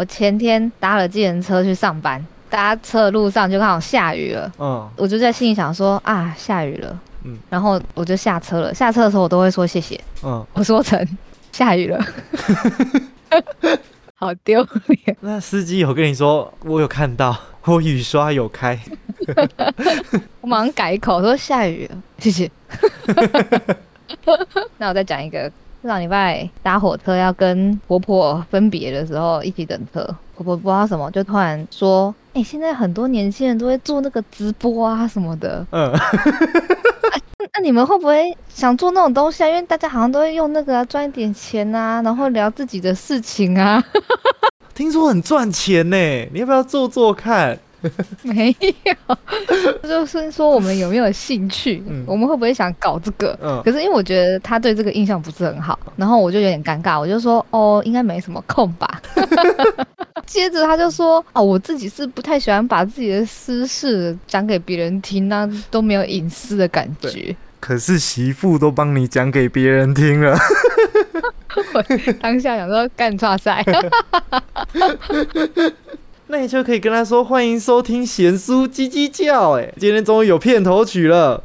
[0.00, 8.72] 我前天搭了计程车去上班，搭车的路上就刚好下雨了，嗯我就在心里想说啊，下雨了，嗯然后我就下车了。
[8.72, 11.06] 下车的时候我都会说谢谢，嗯， 我说成
[11.52, 12.02] 下雨了，
[14.16, 15.14] 好丢脸。
[15.20, 17.36] 那司机有跟你说我有看到，
[17.66, 18.80] 我雨刷有开，
[20.40, 22.50] 我马上改口说下雨了，谢谢。
[24.78, 25.52] 那我再讲一个，
[25.82, 30.04] 上礼拜搭火车要跟婆婆分别的时候，一起等车，
[30.36, 35.90] 婆婆不知道什么，就突然说：“哎、现在很多年轻人都会做那个直播啊什么的，嗯，
[37.54, 39.48] 那你们会不会想做那种东西啊？
[39.48, 43.82] 因为大家好像都会用那个啊赚一点钱啊，然后聊自己的事情啊。
[44.74, 45.96] 听说很赚钱呢，
[46.32, 47.58] 你要不要做做看？
[48.22, 48.94] 没有，
[49.82, 51.82] 就是说我们有没有兴趣？
[51.88, 53.38] 嗯我们会不会想搞这个？
[53.42, 59.00] 嗯可是因为我觉得他对这个印象不是很好，然后我就有点尴尬，我就说哦，应该没什么空吧。
[60.26, 67.34] 接着他就说哦，我自己是不太喜欢把自己的私事讲给别人听，那都没有隐私的感觉。
[67.58, 70.34] 可是媳妇都帮你讲给别人听了，
[71.74, 71.82] 我
[72.20, 73.62] 当下想说干抓赛，
[76.32, 81.42] 那你就可以跟他说欢迎收听贤叔叽叽叫，哎，今天终于有片头曲了。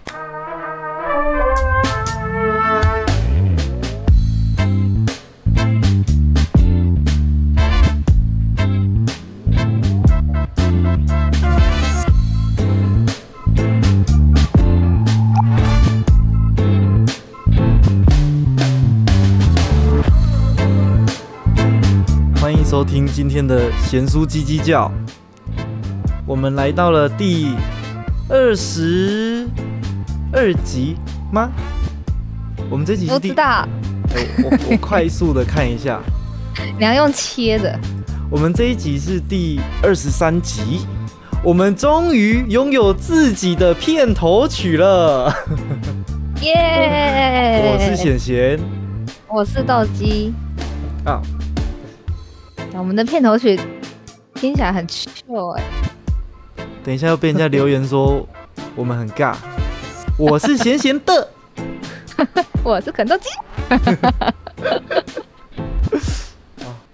[22.95, 24.89] 听今天的贤叔叽叽叫。
[26.25, 27.53] 我们来到了第
[28.29, 29.45] 二十
[30.31, 30.95] 二集
[31.29, 31.51] 吗？
[32.69, 33.67] 我们这集是第不知，道
[34.16, 35.99] 哎我我快速的看一下，
[36.79, 37.77] 你要用切的，
[38.31, 40.88] 我们这一集是第二十三集，
[41.43, 45.35] 我们终于拥有自己的片头曲了。
[46.44, 47.75] 耶！
[47.75, 48.57] 我是显贤
[49.28, 50.34] 我是斗鸡。
[51.03, 51.22] 啊，
[52.78, 53.59] 我们的片头曲
[54.36, 55.63] 听起来很 chill 哎、
[56.84, 58.28] 等一下要被人家留言说
[58.75, 59.36] 我们很尬。
[60.18, 61.30] 我是咸咸的，
[62.64, 63.30] 我是肯德基。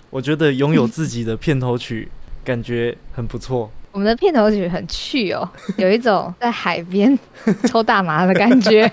[0.09, 2.09] 我觉得拥有自己的片头曲
[2.43, 3.69] 感觉很不错。
[3.91, 5.47] 我们的片头曲很趣哦，
[5.77, 7.17] 有一种在海边
[7.65, 8.89] 抽大麻的感觉，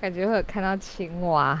[0.00, 1.58] 感觉会有看到青蛙。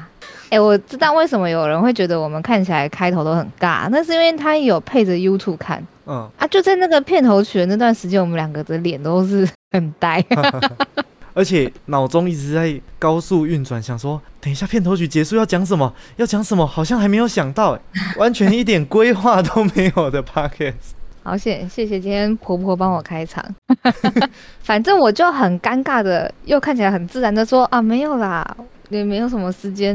[0.50, 6.46] 哎、我知道为什么有人会觉得我们看起来开头都很尬，那是因为他有配着 YouTube 看嗯，啊。
[6.46, 10.24] 就在那个片头曲的那段时间，我们两个的脸都是 很呆。
[11.34, 17.80] 而且脑中一直在高速运转，想说等一下片头曲结束要讲什么，要讲什么，好像还没有想到，哎，
[18.16, 20.97] 完全一点规划都没有的 Podcast。
[21.28, 23.44] 好险谢谢今天婆婆帮我开场，
[24.64, 28.56] 反正我就很尴尬的，又看起来很自然的说啊没有啦，
[28.88, 29.94] 也没有什么时间，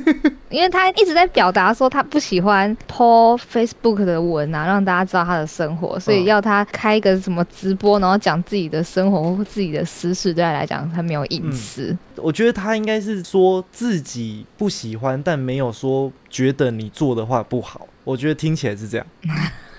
[0.50, 11.96] 因为他一直在表达说他不喜欢 po Facebook 的文啊，让大家知道他的生活，所以嗯要他开一个什么直播，然后讲自己的生活或自己的私事，对他来讲他没有隐私。
[12.16, 17.86] 我觉得他应该是说自己不喜欢，但没有说觉得你做的话不好。
[18.04, 19.06] 我觉得听起来是这样。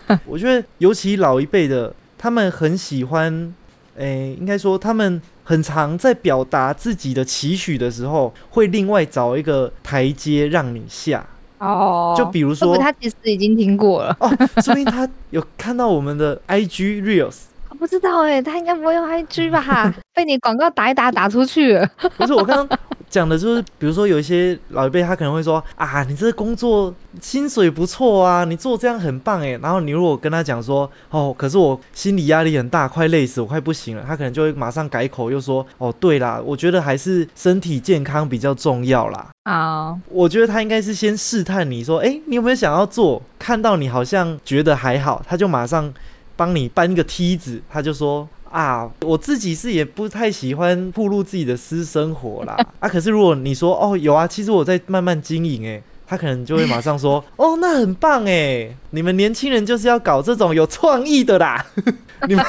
[0.25, 3.53] 我觉得尤其老一辈的，他们很喜欢，
[3.97, 11.25] 诶、应该说他们很常在表达自己的期许的时候，会另外找一个台阶让你下。
[11.57, 14.15] 哦就比如说他其实已经听过了？
[14.19, 14.29] 哦，
[14.61, 17.43] 说明他有看到我们的 IG Reels。
[17.77, 19.93] 不知道哎、他应该不会用 IG 吧？
[20.15, 21.85] 被你广告打一打打出去了。
[22.15, 22.79] 不是我刚刚
[23.15, 29.57] 讲的，就是比如说有一些老一辈，他可能会说啊，你这个工作薪水不错啊，你做这样很棒诶。
[29.63, 39.29] 然后你如果跟他讲说，哦，可是我心理压力很大，快累死，我快不行了，他可能就会马上改口，又说，哦，对啦，我觉得还是身体健康比较重要啦。
[39.43, 43.21] 啊，我觉得他应该是先试探你说，诶，你有没有想要做？
[43.39, 45.93] 看到你好像觉得还好，他就马上
[46.35, 52.55] 帮你搬一个梯子，他就说啊，我自己是也不太喜欢暴露自己的私生活啦。
[52.79, 61.65] 啊，可是如果你说哦有啊，其实我在慢慢经营，哎，他可能就会马上说 哦，那很棒哎，你们年轻人就是要搞这种有创意的啦。
[62.29, 62.45] 你们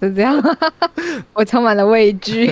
[0.00, 0.40] 是这样，
[1.34, 2.46] 我充满了畏惧，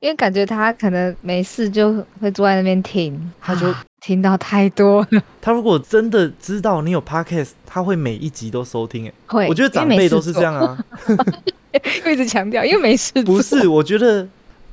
[0.00, 9.12] 因为感觉他可能没事就会坐在那边听，他就啊听到太多了，他如果真的知道你有 podcast，他会每一集都收听哎。
[9.28, 9.46] 会。
[9.46, 10.76] 我觉得长辈都是这样啊。
[11.72, 13.24] 因为没事做，一直强调，因为没事做。
[13.24, 14.26] 不是，我觉得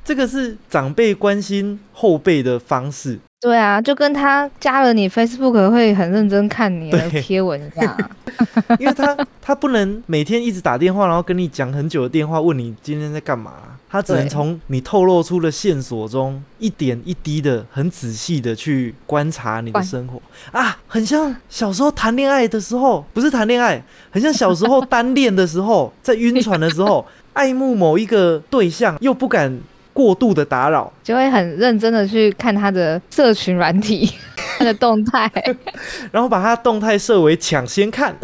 [0.04, 3.20] 这个是长辈关心后辈的方式。
[3.40, 8.10] 对啊，就跟他加了你 Facebook 会很认真看你的贴文一样啊。
[8.80, 13.77] 因为他他不能每天一直打电话，然后跟你讲很久的电话，问你今天在干嘛。
[13.90, 20.22] 他只能从你透露出的线索中，一点一滴的、很仔细的去观察你的生活。
[20.52, 23.82] 啊，很像小时候谈恋爱的时候，不是谈恋爱，
[24.12, 29.60] 很像小时候单恋的时候， 在晕船的时候，爱慕某一个对象，又不敢
[29.94, 34.37] 过度的打扰，就会很认真的去看他的社群软体，他
[34.68, 35.32] 的动态，
[36.12, 38.16] 然后把他动态设为抢先看。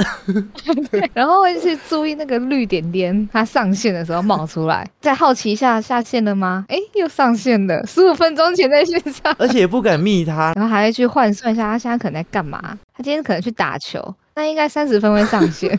[1.14, 6.66] 然后会去注意那个绿点点，它上线的时候冒出来，再好奇一下下线了吗？
[6.68, 12.78] 诶，又上线了，十五分钟前在线上，而且也不敢密他， 然后还会去换算一下他现在可能在干嘛。
[12.96, 15.76] 他今天可能去打球，那应该三十分会上线。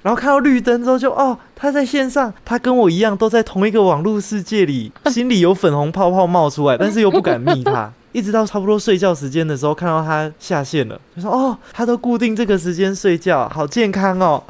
[0.00, 7.92] 然后看到绿灯之后就哦，他在线上，他跟我一样都在同一个网络世界里，心里有粉红泡泡冒出来，但是又不敢密他。
[8.12, 14.42] 一直到差不多睡觉时间的时候，看到他下线了，就说哦，他都固定这个时间睡觉，好健康哦，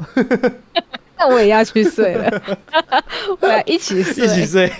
[1.17, 2.41] 那我也要去睡了，
[3.41, 4.25] 我要一起睡。
[4.27, 4.71] 一起睡。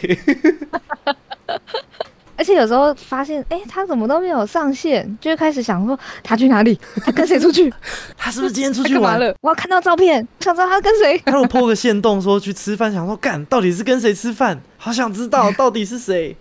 [2.39, 7.71] 而且有时候发现，哎、他怎么都没有上线，就会开始想说他去哪里，他跟谁出去，
[8.15, 9.19] 他是不是今天出去玩？
[9.19, 9.35] 了？
[9.41, 11.17] 我要看到照片，想知道他跟谁。
[11.25, 16.33] 他如果 po 个线洞说去吃饭，想说干到底是跟谁吃饭，好想知道 到底是谁。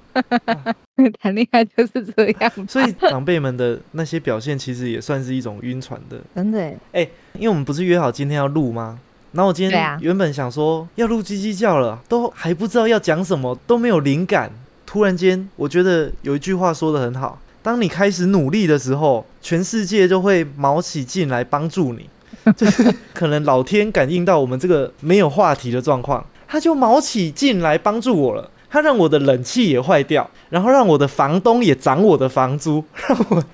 [1.20, 6.60] 谈恋爱就是这样，所以长辈们的那些表现，其实也算是一种晕船的真的
[6.94, 9.00] 耶因为我们不是约好今天要录吗？
[9.32, 14.50] 然后我今天原本想说要录叽叽叫了，都还不知道要讲什么，都没有灵感。
[14.88, 22.08] 突然间，我觉得有一句话说的很好：当你开始努力的时候，全世界就会卯起劲来帮助你。
[22.56, 28.50] 就是可能老天感应到我们这个没有话题的状况，他就卯起劲来帮助我了。
[28.70, 33.44] 他让我的冷气也坏掉，然后让我的房东也涨我的房租， 让我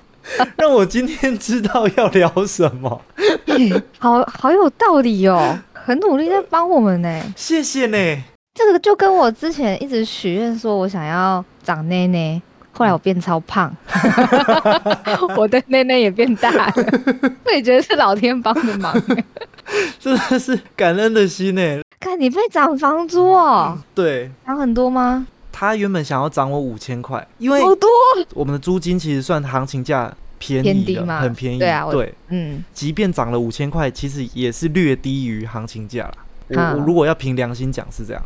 [0.55, 3.01] 让我今天知道要聊什么。
[3.47, 7.21] 耶好好有道理哦，很努力在帮我们呢。
[7.35, 8.23] 谢谢呢。
[8.55, 12.41] 这个就跟我之前一直许愿说我想要长内内，
[12.71, 13.75] 后来我变超胖，
[15.35, 16.73] 我的内内也变大了，
[17.45, 18.95] 我也觉得是老天帮的忙。
[19.99, 21.81] 真的是感恩的心呢。
[21.99, 25.27] 看你被涨房租哦，对涨很多吗？
[25.51, 27.89] 他原本想要涨我五千块，因为好多，
[28.33, 31.59] 我们的租金其实算行情价便宜的，偏低嘛很便宜。
[31.59, 36.13] 对啊对，嗯，即便涨了五千块，其实也是略低于行情价啦。
[36.47, 38.21] 我、嗯我如果要凭良心讲是这样，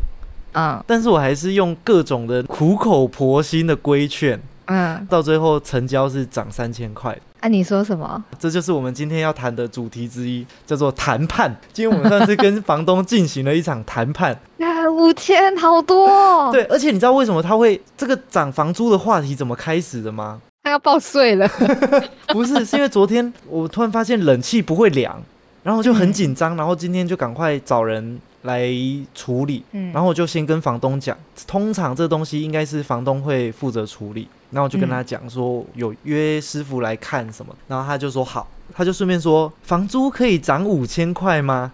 [0.53, 7.17] 嗯但是我还是用各种的苦口婆心的规劝，嗯，到最后成交是涨三千块。
[7.39, 8.21] 啊，你说什么？
[8.37, 11.49] 这就是我们今天要谈的主题之一，叫做谈判。
[11.71, 14.37] 今天我们算是跟房东进行了一场谈判。
[14.59, 20.41] 啊，五千，好多、哦。，对，而且你知道为什么他会这个涨房租的话题怎么开始的吗？
[20.63, 21.47] 他要报税了。
[22.27, 25.17] 不是，是因为昨天我突然发现冷气不会凉，
[25.63, 28.67] 然后就很嗯紧张，然后今天就赶快找人来
[29.13, 41.73] 处理，嗯，然后我就先跟房东讲，通常这东西应该是房东会负责处理，然后我就跟他讲说有约师傅来看什么，然后他就说好，他就顺便说房租可以涨五千块吗？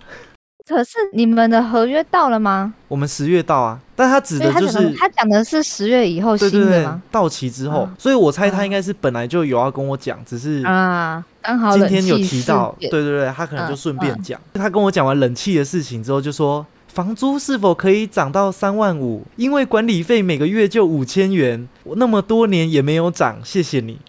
[0.68, 2.74] 可是你们的合约到了吗？
[2.88, 4.94] 我们十月到啊，但他指的的就是。
[4.96, 14.40] 他讲的是十月以后新的吗？，到期之后，啊所以我猜他啊应该是本来就有要跟我讲，只是啊，刚好今天有提到，件对对对，他可能就嗯顺便讲。
[14.54, 19.26] 他跟我讲完冷气的事情之后，就说房租是否可以涨到三万五？
[19.36, 24.00] 因为管理费每个月就五千元，我那么多年也没有涨，谢谢你。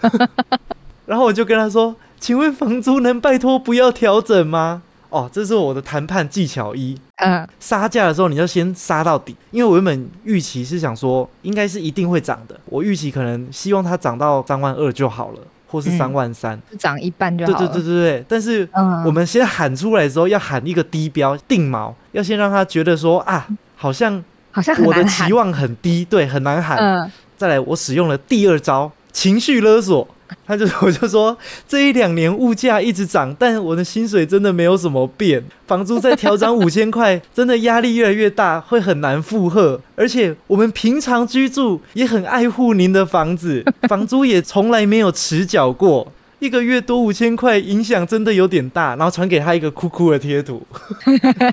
[1.06, 4.82] 然后我就跟他说，请问房租能拜托不要调整吗？
[5.10, 6.98] 哦，这是我的谈判技巧一。
[7.16, 12.58] 嗯杀价的时候，你就先杀到底，因为我原本预期是想说，应该是一定会涨的。
[12.64, 17.68] 我预期可能希望它涨到三万二就好了，或是嗯三万三、就涨一半就对好了。
[17.68, 25.30] 对对对对，但是嗯，我们先喊出来的时候，要喊一个低标定锚，要先让他觉得说啊，好像好像我的期。
[25.34, 26.78] 望很低，对，很难喊。
[26.78, 30.08] 嗯，再来，我使用了第二招情绪勒索，
[30.46, 31.36] 他就 我就说
[31.68, 39.80] 这一两年物价一直涨，但我的薪水真的没有什么变，房租再调涨五千块，真的压力越来越大，会很难负荷。
[39.96, 46.12] 而且我们平常居住也很爱护您的房子，房租也从来没有迟缴过。
[46.38, 48.96] 一个月多五千块，影响真的有点大。
[48.96, 50.66] 然后传给他一个酷酷的贴图，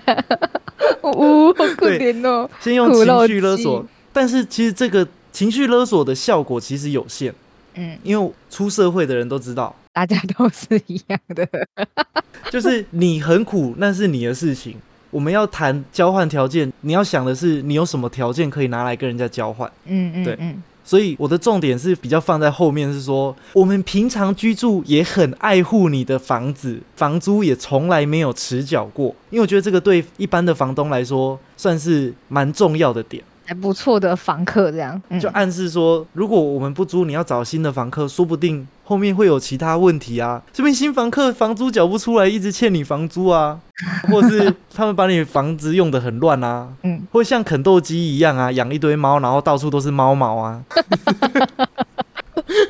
[1.03, 2.49] 呜，好可对怜哦。
[2.61, 7.35] 先用情绪勒索，但是其实这个情绪勒索的效果其实有限，
[7.77, 11.47] 嗯，因为出社会的人都知道，大家都是一样的。
[12.51, 14.75] 就是你很苦，那是你的事情，
[15.11, 19.69] 我们要谈交换条件，你要想的是你有什么条件可以拿来跟人家交换。
[19.85, 33.21] 嗯嗯对嗯，所以我的重点是比较放在后面，是说我们平常居住也很爱护你的房子，房租也从来没有迟缴过，因为我觉得这个对一般的房东来说算是蛮重要的点。
[33.47, 35.19] 还不错的房客这样，嗯。
[35.19, 40.41] 就暗示说，如果我们不租，你要找新的房客，说不定后面会有其他问题啊。
[40.51, 43.57] 这边新房客房租缴不出来，一直欠你房租啊，
[44.11, 50.61] 或是他们把你房子用的很乱啊，嗯，或像肯豆鸡一样啊，养一堆猫，然后到处都是猫毛啊。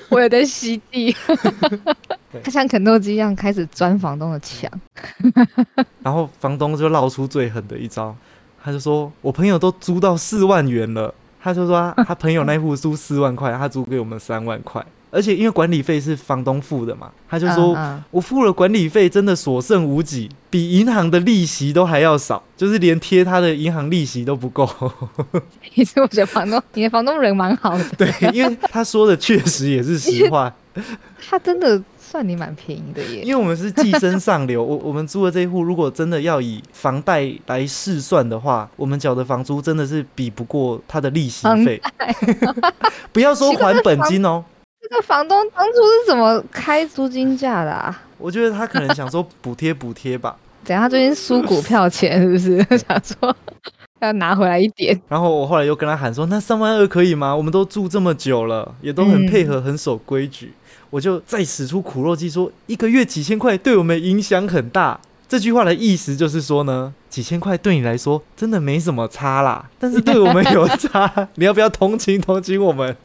[0.09, 1.15] 我有在吸地。
[2.31, 4.69] 对，他像肯豆基一样开始钻房东的墙，
[6.01, 8.15] 然后房东就闹出最狠的一招，
[8.67, 17.73] 他就说：“我朋友都租到四万元了。”他就说他 他朋友那户租四万块，他租给我们三万块，而且因为管理费是房东付的嘛，他就说。
[17.77, 24.69] 嗯我付了管理费，真的所剩无几，比银行的利息都还要少，就是连贴他的银行利息都不够。
[25.31, 25.41] 嗯
[25.73, 30.53] 其实我觉得房东，你的房东人蛮好的，对，因为他说的确实也是实话，
[31.29, 33.21] 他真的算你蛮便宜的耶。
[33.23, 41.81] 因为我们是寄生上流，我我们租的这一户，如果真的要以房贷来试算的话，我们缴的房租真的是比不过他的利息费。
[43.11, 44.43] 不要说还本金哦，
[44.81, 48.03] 这个房东当初是怎么开租金价的啊？
[48.17, 50.37] 我觉得他可能想说补贴补贴吧。
[50.63, 52.57] 等下他最近输股票钱是不是？
[52.77, 53.35] 想说
[54.01, 54.99] 要拿回来一点。
[55.07, 57.35] 然后我后来又跟他喊说：“那三万二可以吗？
[57.35, 60.53] 我们都住这么久了，也都很配合，很守规矩。
[60.89, 71.11] 我就再使出苦肉计说：“一个月几千块对我们影响很大。”这句话的意思就是说呢，几千块对你来说真的没什么差啦，但是对我们有差。
[71.35, 72.95] 你要不要同情同情我们？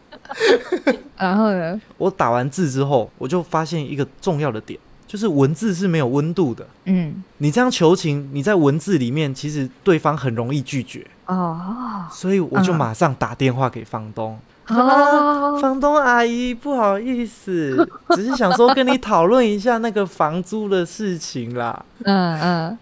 [1.18, 1.80] 然后呢？
[1.98, 4.78] 我打完字之后，我就发现一个重要的点，
[5.12, 6.66] 就是文字是没有温度的。
[6.86, 11.06] 嗯，你这样求情，你在文字里面，其实对方很容易拒绝。
[11.26, 14.38] 哦所以我就嗯马上打电话给房东。
[14.68, 21.84] 哦，房东阿姨，不好意思， 只是想说跟你讨论一下那个房租的事情啦。
[22.04, 22.78] 嗯嗯，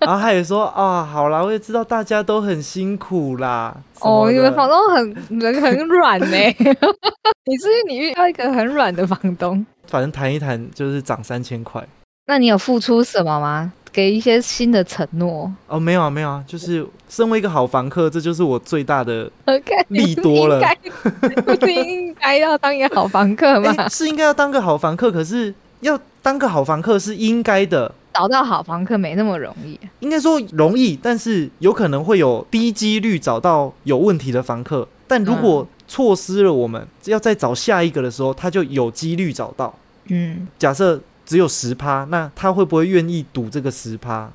[0.00, 3.76] 然后他也说，啊，好啦，我也知道大家都很辛苦啦。
[4.00, 6.26] 哦，的你们房东很人很软呢。
[7.46, 9.64] 你是不是你遇到一个很软的房东？
[9.90, 11.86] 反正谈一谈就是涨三千块。
[12.26, 13.72] 那你有付出什么吗？
[13.92, 19.28] 给一些新的承诺哦，没有啊，没有啊，就是身为一个好房客，这就是我最大的。
[19.88, 23.74] 利多了应该不是应该要当一个好房客吗？
[23.76, 27.92] 诶 是应该要当个好房客，可是要当个好房客是应该的。
[28.14, 29.76] 找到好房客没那么容易。
[29.98, 34.86] 应该说容易，但是有可能会有低几率找到有问题的房客。
[35.08, 39.74] 但如果错失了我们，要再找下一个的时候，他就有几率找到。
[40.10, 44.30] 嗯，假设只有十趴，那他会不会愿意赌这个十趴？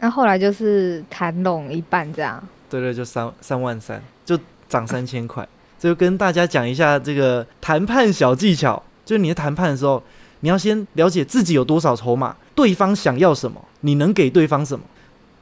[0.00, 2.42] 那后来就是谈拢一半这样。
[2.68, 4.38] 对对，就三三万三，就
[4.68, 5.46] 涨三千块。
[5.78, 10.02] 这就跟大家讲一下这个谈判小技巧，就是你在谈判的时候，
[10.40, 14.84] 你要先了解自己有多少筹码，对方想要什么，你能给对方什么。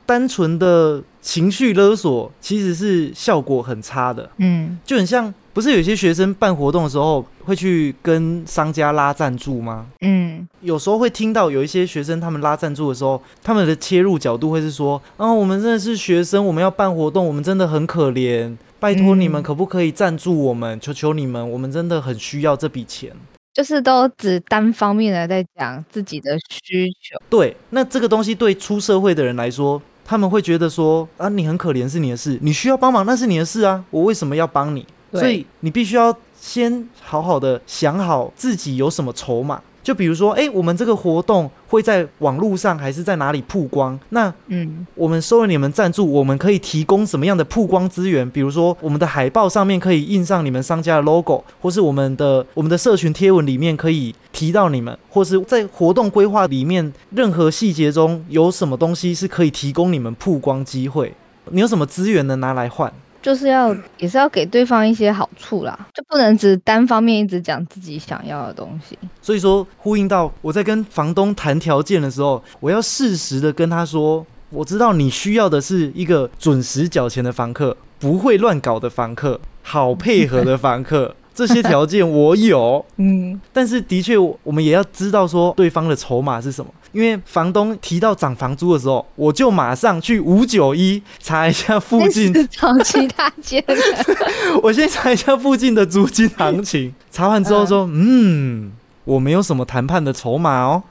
[0.06, 9.86] 单纯的情绪勒索其实是效果很差的，嗯就很像不是有些学生办活动的时候会去跟商家拉赞助吗？
[10.00, 20.78] 嗯有时候会听到有一些学生他们拉赞助的时候，他们的切入角度会是说：“啊，我们真的是学生，我们要办活动，我们真的很可怜，拜托你们嗯可不可以赞助我们？
[20.80, 23.12] 求求你们，我们真的很需要这笔钱。”
[23.52, 27.18] 就是都只单方面的在讲自己的需求。
[27.28, 39.60] 对，那这个东西对出社会的人来说，他们会觉得说：“啊，你很可怜是你的事，你需要帮忙那是你的事啊，我为什么要帮你？”对所以你必须要先好好的想好自己有什么筹码。
[39.82, 43.98] 就比如说，诶，我们这个活动会在网络上还是在哪里曝光？
[44.10, 48.28] 那嗯我们收了你们赞助，我们可以提供什么样的曝光资源？
[48.30, 61.14] 比如说，我们的海报上面可以印上你们商家的 logo，或是我们的我们的社群贴文里面可以提到你们，或是在活动规划里面任何细节中有什么东西是可以提供你们曝光机会？
[61.46, 62.92] 你有什么资源能拿来换？
[63.22, 68.98] 就是要也是要给对方一些好处啦，就不能只单方面一直讲自己想要的东西。
[69.20, 82.84] 所以说，呼应到我在跟房东谈条件的时候，我要适时的跟他说，我知道你需要的是一个准时缴钱的房客，不会乱搞的房客，好配合的房客，这些条件我有。
[82.96, 93.74] 嗯，但是的确，我们也要知道说对方的筹码是什么，因为房东提到涨房租的时候，我就马上去五九一查一下附近 是找其他间的。
[94.62, 98.72] 我先查一下附近的租金行情， 查完之后说，嗯，
[99.04, 100.82] 我没有什么谈判的筹码哦。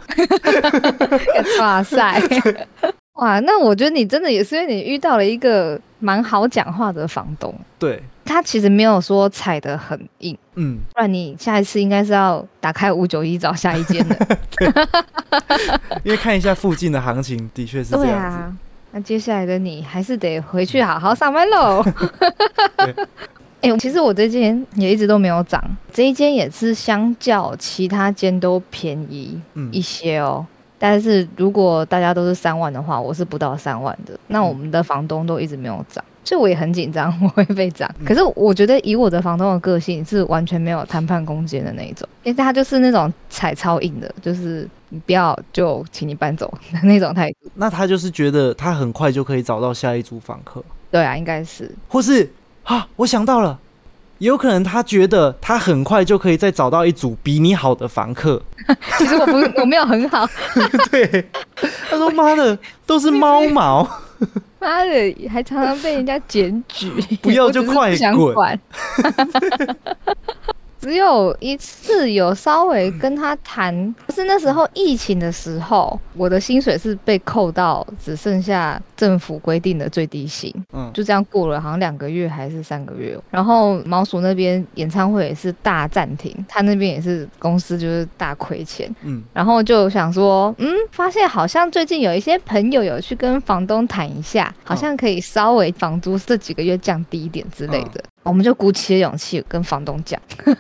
[1.60, 2.20] 哇塞！
[3.20, 14.38] 哇，那我觉得你真的也是因为你遇到了一个蛮好讲话的房东，对，他其实没有说踩得很硬，嗯，不然你下一次应该是要打开五九一找下一间的。
[16.06, 18.38] 因为看一下附近的行情，的确是这对样子。
[18.38, 18.58] 啊，
[18.92, 21.84] 那接下来的你还是得回去好好上班喽。
[23.62, 25.62] 哎、其实我这间也一直都没有涨，
[25.92, 30.46] 这一间也是相较其他间都便宜嗯一些哦。
[30.80, 34.18] 但是如果大家都是三万的话，我是不到三万的。
[34.28, 37.94] 那我们的房东都一直没有涨，所以我也很紧张， 我会被涨。
[38.06, 47.52] 可是我觉得以我的房东的个性，是完全没有谈判空间的那一种，因为他就是那种踩超硬的，就是你不要就请你搬走的那种态度。
[47.56, 51.70] 那他就是觉得他很快就可以找到下一组房客，对啊，应该是。
[51.88, 52.32] 或是
[52.64, 53.60] 啊，我想到了，
[54.20, 58.42] 有可能他觉得他很快就可以再找到一组比你好的房客。
[58.98, 60.28] 其实我不我没有很好，
[60.92, 61.26] 对，
[61.90, 63.84] 他说妈的都是猫毛，
[64.60, 68.34] 妈的，还常常被人家检举，不要就快滚。
[68.34, 68.60] 管。
[70.80, 83.18] 只有一次有稍微跟他谈，是那时候疫情的时候，我的薪水是被扣到只剩下政府规定的最低薪，嗯，就这样过了好像两个月还是三个月。
[83.30, 98.04] 然后毛鼠那边演唱会也是大暂停，他那边也是公司就是大亏钱，嗯，然后就想说，嗯，发现好像最近有一些朋友有去跟房东谈一下，好像可以稍微房租这几个月降低一点之类的。
[98.30, 100.20] 我们就鼓起了勇气跟房东讲。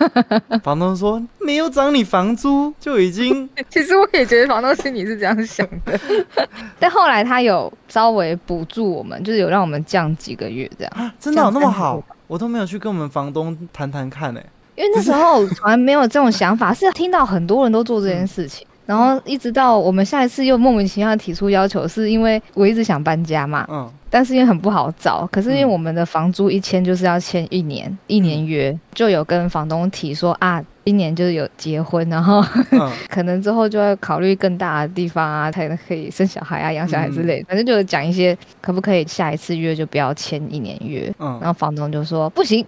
[0.64, 6.00] 房东说没有涨你房租就已经 其实我也觉得房东心里是这样想的，
[6.80, 10.94] 但后来他有稍微补助我们，就是有让我们降几个月这样。
[10.96, 12.04] 啊，真的有那么好？
[12.28, 14.46] 我都没有去跟我们房东谈谈看哎、
[14.76, 23.88] 因为那时候从来没有这种想法，是听到很多人都做这件事情，然后一直到我们下一次又莫名其妙地提出要求，是因为我一直想搬家嘛，嗯。
[24.10, 32.92] 但是因为很不好找，可是因为嗯我们的房租一签就是要签一年，一年约，就有跟房东提说啊，今年就是有结婚，然后嗯。
[33.08, 41.14] 可能之后就要考虑更大的地方啊，才能可以生小孩啊、养小孩之嗯类的，反正就是讲一些可不可以下一次约就不要签一年约。
[41.20, 41.28] 嗯。
[41.34, 42.66] 然嗯，后房东就说不行，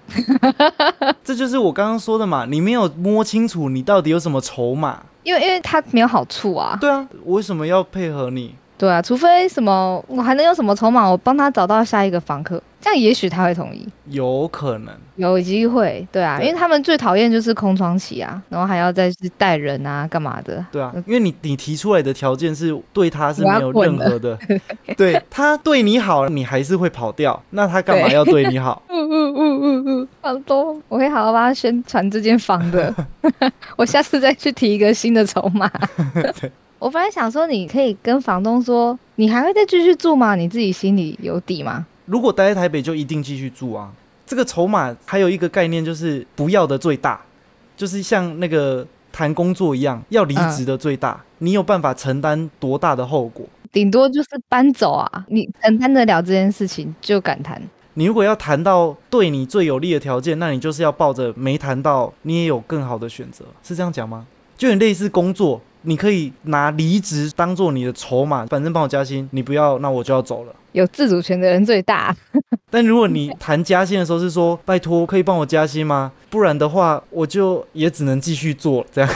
[1.24, 5.02] 这就是我刚刚说的嘛，你没有摸清楚你到底有什么筹码。
[5.24, 8.56] 因为因为他没有好处啊，对啊，我为什么要配合你？
[8.82, 13.88] 对啊，除非什么我还能有什么筹码，我帮他找到下一个房客，这样也许他会同意。
[14.08, 20.66] 有可能，有机会，对啊，对因为他们最讨厌就是空窗期啊，然后还要再去带人啊，干嘛的？
[20.72, 24.36] 对啊，因为你你提出来的条件是对他是没有任何的，
[24.98, 28.82] 对他对你好，你还是会跑掉，那他干嘛要对你好？
[28.90, 32.92] 嗯嗯嗯嗯嗯，房东，我会好好帮他宣传这间房的，
[33.78, 35.70] 我下次再去提一个新的筹码。
[36.82, 40.34] 我本来想说，你可以跟房东说，你还会再继续住吗？
[40.34, 41.86] 你自己心里有底吗？
[42.06, 43.94] 如果待在台北，就一定继续住啊。
[44.26, 47.22] 这个筹码还有一个概念，就是不要的最大，
[47.78, 53.46] 就是像那个谈工作一样，要离职的最大，你有办法承担多大的后果？
[53.72, 57.62] 顶多就是搬走啊，你承担得了这件事情就敢谈。
[57.94, 64.26] 你如果要谈到对你最有利的条件，那你就是要抱着没谈到，你也有更好的选择，是这样讲吗？
[64.58, 70.54] 就很类似工作，你可以拿离职当做你的筹码，反正帮我加薪，你不要，那我就要走了。
[70.74, 72.16] 有自主权的人最大，
[72.72, 76.12] 但如果你谈加薪的时候是说，拜托可以帮我加薪吗？
[76.30, 79.10] 不然的话，我就也只能继续做这样。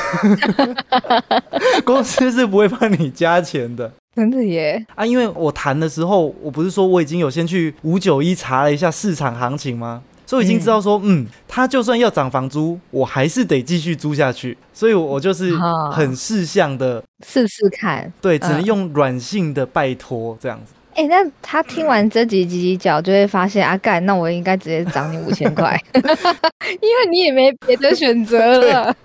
[1.85, 4.85] 公司是不会帮你加钱的真的耶。
[4.95, 10.01] 啊，因为我谈的时候，我不是说我已经有先去五九一查了一下市场行情吗？
[10.25, 14.57] 所以已经知道说，嗯，他就算要涨房租，我还是得继续租下去。
[14.73, 18.11] 所以我我就是啊很事项的，试试看。
[18.21, 20.73] 对，只能嗯用软性的拜托这样子。
[20.95, 28.95] 哎、那他听完这几几几角，就会发现阿，干，那我应该直接涨你五千块， 因为你也没别的选择了。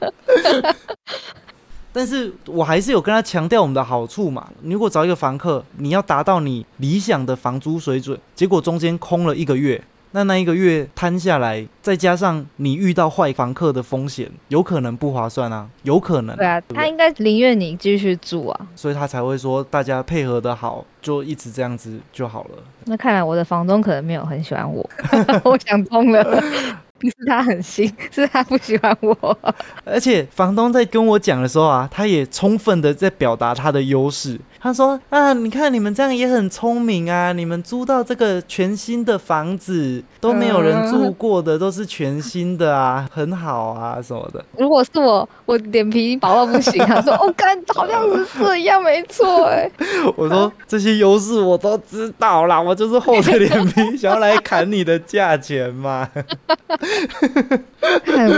[1.93, 4.47] 但是我还是有跟他强调我们的好处嘛。
[4.63, 16.37] 你如果找一个房客，你要达到你理想的房租水准，结果中间空了一个月，那那一个月摊下来，再加上你遇到坏房客的风险，有可能不划算啊，有可能。
[16.37, 18.69] 对啊，不他应该宁愿你继续住啊。
[18.75, 22.59] 所以他才会说大家配合的好，就一直这样子就好了。
[22.87, 24.89] 那看来我的房东可能没有很喜欢我，
[25.45, 26.25] 我想通了，
[26.99, 29.39] 不是他很新，是他不喜欢我。
[29.85, 44.45] 而且房东在跟我讲的时候啊，他也充分的在表达他的优势，他说啊，你看你们这样也很聪明啊，你们租到这个全新的房子都没有人住过的，都是全新的啊，很好啊什么的。
[44.59, 46.79] 如果是我，我脸皮薄到不行。
[46.85, 49.71] 他 说哦，干，好像是这样，没错哎。
[50.15, 56.07] 我说这些优势我都知道啦，我就是厚着脸皮想要来砍你的价钱嘛。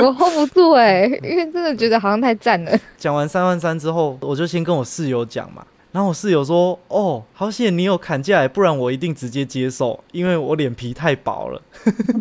[0.01, 2.79] 我 hold 不住哎，因为真的觉得好像太赞了。
[2.97, 5.65] 讲完三万三之后，我就先跟我室友讲嘛。
[5.93, 11.63] 然后我室友说：“哦，好险你有砍价来，不然我一定直接接受，因为我脸皮太薄了。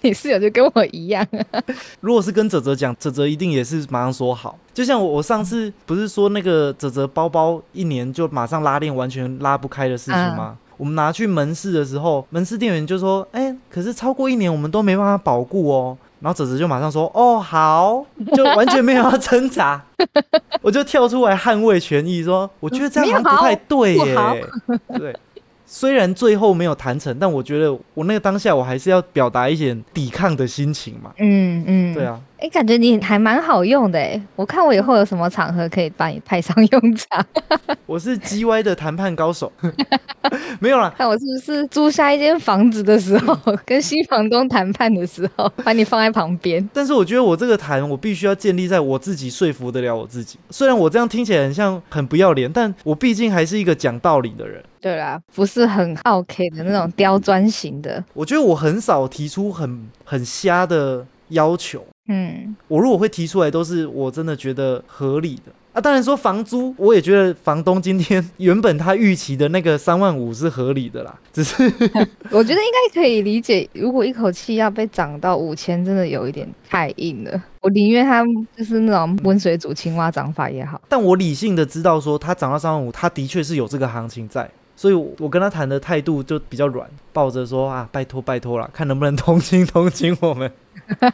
[0.00, 1.26] 你室友就跟我一样。
[2.00, 4.56] 如果是跟泽泽讲，泽泽一定也是马上说好。
[4.72, 10.56] 就像我我上次不是说那个泽泽包包一年就马上拉链完全拉不开的事情吗？
[10.76, 18.04] 我们拿去门市的时候，门市店员就说：“哎，可是超过一年我们都没办法保固哦。”然后泽泽就马上说：“哦，好，
[18.34, 19.80] 就完全没有要挣扎。”
[20.62, 24.44] 我就跳出来捍卫权益，说：“我觉得这样不太对耶。
[24.98, 25.16] ”对。
[25.70, 31.12] 虽然最后没有谈成，但我觉得我那个当下我还是要表达一些抵抗的心情嘛。
[31.18, 32.18] 嗯嗯，对啊。
[32.38, 37.22] 哎，感觉你还蛮好用的哎，我看我以后有什么场合可以把你派上用场。
[37.84, 39.52] 我是 G Y 的谈判高手，
[40.58, 40.94] 没有啦。
[40.96, 46.66] 看我是不是租下一间房子的时候， 跟新房东谈判的时候，把你放在旁边。
[46.72, 50.38] 但是我觉得我这个谈，我必须要建立在我自己说服得了我自己。
[50.48, 54.62] 虽然我这样听起来很像很不要脸，但我毕竟还是一个讲道理的人。
[54.80, 58.02] 对啦，不是很 OK 的那种刁钻型的。
[58.14, 61.84] 我觉得我很少提出很很瞎的要求。
[62.08, 65.80] 嗯，我如果会提出来，都是我真的觉得合理的啊。
[65.80, 71.14] 当然说房租，我也觉得房东今天 原本他预期的那个三万五是合理的啦。
[71.32, 71.62] 只是
[72.32, 77.42] 我觉得应该可以理解，如果一口气要被涨到五千，真的有一点太硬了。
[77.60, 78.24] 我宁愿他
[78.56, 80.80] 就是那种温水煮青蛙涨法也好。
[80.88, 84.48] 但我理性的知道说，他涨到三万五，他的确是有这个行情在。
[84.78, 90.48] 所以，我跟他谈的态度就比较软，抱着说啊，拜托拜托啦，看能不能同情同情我们。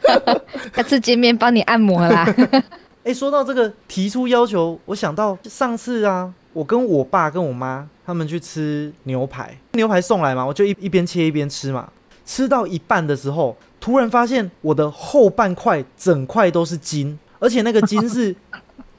[0.76, 2.28] 下次见面帮你按摩啦。
[3.04, 11.88] 哎，说到这个提出要求，我想到上次啊，我跟我爸跟我妈他们去吃牛排，牛排送来嘛，我就一一边切一边吃嘛，
[12.26, 18.36] 吃到一半的时候，突然发现我的后半块整块都是筋，而且那个筋是。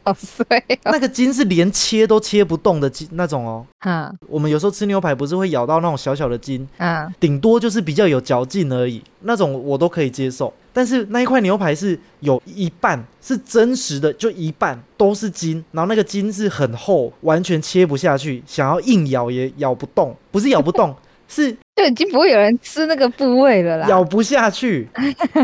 [0.05, 0.45] 好碎，
[0.85, 3.65] 那个筋是连切都切不动的筋那种哦。
[3.85, 10.53] 嗯，我们有时候吃牛排不是会咬到那种小小的筋，啊，顶多就是比较有嚼劲而已，那种我都可以接受。
[10.71, 20.95] 但是那一块牛排是有一半是真实的，就一半都是筋，然后那个筋是很厚，完全切不下去，想要硬咬也咬不动，不是咬不动。
[21.35, 24.87] 是，就已经不会有人吃那个部位了啦，咬不下去，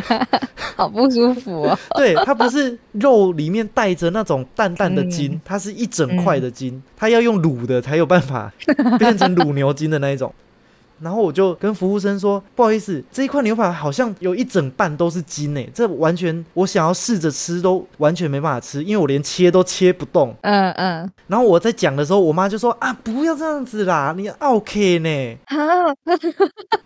[0.78, 1.78] 好不舒服哦。
[1.98, 8.50] 对，它不是肉里面带着那种淡淡的筋，它是一整块的筋，它要用卤的才有办法
[8.98, 10.34] 变成卤牛筋的那一种。
[11.02, 21.12] 然后我就跟服务生说：“不好意思，这一块牛排好像有一整半都是筋诶，这完全我想要试着吃都完全没办法吃，因为我连切都切不动。”嗯嗯。
[21.28, 25.38] 然后我在讲的时候，我妈就说：“啊，不要这样子啦，你 OK 呢？”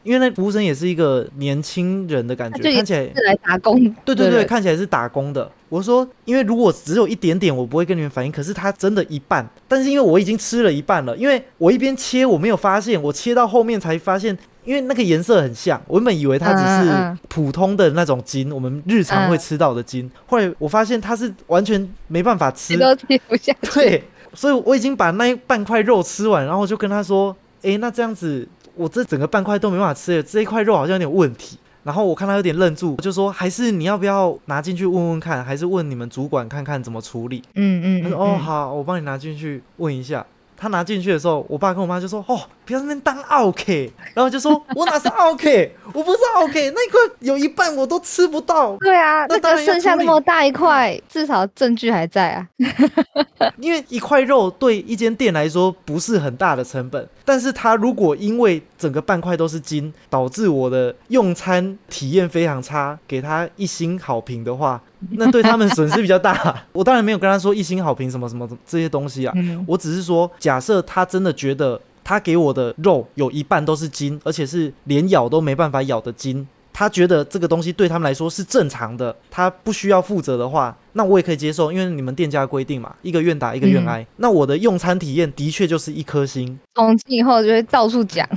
[0.03, 3.93] 因为那服务生也是一个年轻人的感觉，看起来是来打工。
[4.05, 5.51] 对对对，看起来是打工的。
[5.75, 8.31] 我说，因为如果只有一点点，我不会跟你们反应。
[8.31, 20.09] 可是它真的一半，但是因为我已经吃了一半了，因为我一边切我没有发现，我切到后面才发现，因为那个颜色很像，我原本以为它只是普通的那种筋，我们日常会吃到的筋。
[20.27, 23.53] 后来我发现它是完全没办法吃，都吃不下。
[23.73, 24.01] 对，
[24.33, 35.45] 所以我已经把那一半块肉吃完，然后就跟他说：“哎，那这样子，我这整个半块都没办法吃了，这一块肉好像有点问题。”然后我看他有点愣住，就说：“还是你要不要拿进去问问看？
[35.45, 40.25] 还是问你们主管看看怎么处理？”嗯嗯，他说：“哦，好，我帮你拿进去问一下。”
[40.57, 45.75] 他拿进去的时候，我爸跟我妈就说：“哦，不要那边当 OK。”然后就说：“我哪是 OK？
[45.93, 52.47] 我不是 OK，那一块有一半我都吃不到。”对啊，那个剩下那么大一块，至少证据还在啊。
[53.59, 64.81] 因为一块肉对一间店来说不是很大的成本，但是他如果因为整个半块都是筋，导致我的用餐体验非常差，给他一星好评的话。
[65.11, 66.65] 那对他们损失比较大。
[66.71, 69.33] 我当然没有跟他说一星好评什么什么这些东西啊，
[69.67, 76.47] 我只是说，假设他真的觉得他给我的肉有一半都是筋，而且是连咬都没办法咬的筋。
[76.77, 84.05] 他觉得这个东西对他们来说是正常的，他不需要负责的话，那我也可以接受，因为你们店家规定嘛，一个愿打一个愿挨。
[84.17, 88.27] 那我的用餐体验的确就是一颗星，从今以后就会到处讲，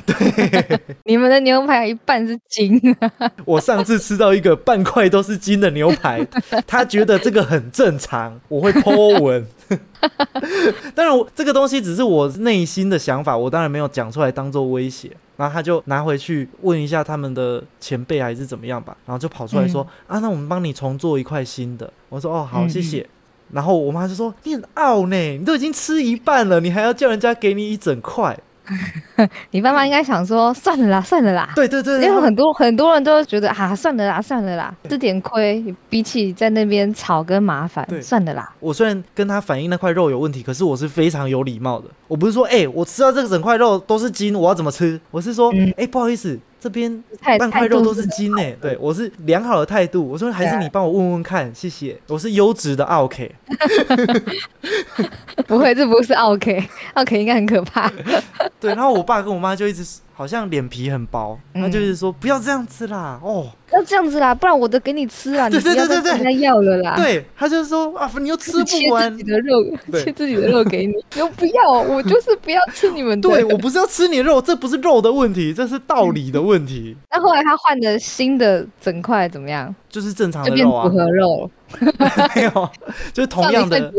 [1.04, 2.80] 你们的牛排一半是金。
[3.44, 6.24] 我上次吃到一个半块都是金的牛排，
[6.64, 9.44] 他觉得这个很正常，我会 po 文。
[10.94, 15.10] 当然，这个东西只是我内心的想法，我当然没有讲出来当做威胁。
[15.38, 21.90] 然后他就拿回去问一下他们的前辈还是怎么样吧，然后就跑出来说啊，那我们帮你重做一块新的。
[22.08, 23.08] 我说哦好，谢谢。
[23.52, 28.38] 然后我妈就说你很傲呢，你都已经吃一半了，你还要叫人家给你一整块。
[29.50, 31.50] 你爸妈应该想说算了啦，算了啦。
[31.54, 38.52] 对对对，因为很多很多人都觉得啊，算了啦，算了啦，吃点亏，比起在那边吵跟麻烦，算了啦。
[38.60, 41.86] 我虽然跟他反映那块肉有问题，可是我是非常有礼貌的。
[42.06, 45.00] 我不是说哎，我吃到这个整块肉都是筋，我要怎么吃？
[45.10, 46.38] 我是说哎，不好意思。
[46.60, 47.02] 这边
[47.38, 50.06] 半块肉都是筋诶，对我是良好的态度。
[50.06, 51.96] 我说还是你帮我问问看，谢谢。
[52.08, 53.34] 我是优质的 OK，
[55.46, 57.90] 不会，这不是 OK，OK 应该很可怕。
[58.60, 59.84] 对，然后我爸跟我妈就一直。
[60.18, 66.96] 好像脸皮很薄，他就是说不要这样子啦，哦，要这样子啦，不然我的给你吃啊，你不要再人家要了啦。
[66.96, 68.58] 对，他就是说啊，你又吃不
[68.92, 73.28] 完自己的肉，切自己的肉给你， 又不要，我就是不要吃你们的。
[73.28, 76.96] 对我不是要吃你的肉，这不是肉的问题，这是道理的问题。
[77.12, 79.72] 那后来他换的新的整块怎么样？
[79.88, 81.48] 就是正常的肉啊，组合肉，
[82.34, 82.68] 没有，
[83.12, 83.94] 就是同样的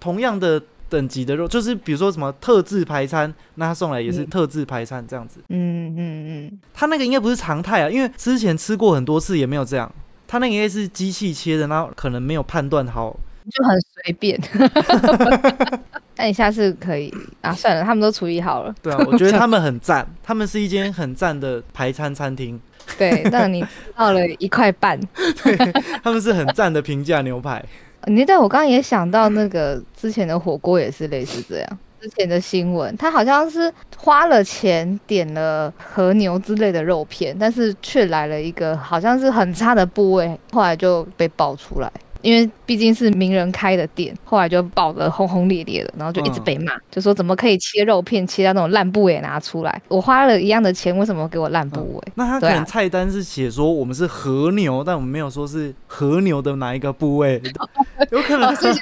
[0.00, 0.60] 同样的。
[0.88, 5.40] 等级的肉，就是比如说什么特制排餐，那他送来也是特制排餐这样子。
[5.48, 9.90] 嗯嗯嗯，他那个应该不是常态啊，因为之前吃过很多次也没有这样。
[10.28, 13.16] 他那个应该是机器切的，然后可能没有判断好，
[13.50, 14.40] 就很随便。
[16.18, 17.52] 那你下次可以啊？
[17.52, 18.74] 算了，他们都处理好了。
[18.82, 22.60] 对啊，我觉得他们很赞， 他们是一间很赞的排餐餐厅。
[22.96, 23.64] 对，那你
[23.96, 24.98] 到了一块半。
[25.44, 25.56] 对，
[26.02, 27.64] 他们是很赞的平价牛排。
[28.06, 41.92] 你在我刚刚也想到那个之前的火锅也是类似这样，之前的新闻，他好像是花了钱点了和牛之类的肉片，但是却来了一个好像是很差的部位，后来就被爆出来。
[42.26, 49.80] 因为毕竟是名人开的店，后来就爆得轰轰烈烈的，然后就一直被骂，就说怎么可以切肉片切到那种烂部位拿出来？
[49.86, 52.02] 我花了一样的钱，为什么给我烂部位？
[52.16, 57.40] 那他可能菜单是写说我们是和牛，但我们没有说是和牛的哪一个部位，
[58.10, 58.72] 有可能是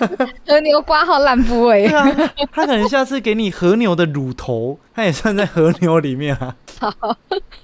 [0.46, 1.86] 和牛挂号烂部位。
[1.86, 6.54] 对啊，他可能下次给你和牛的乳头，他也算在和牛里面啊。
[6.80, 7.16] 好，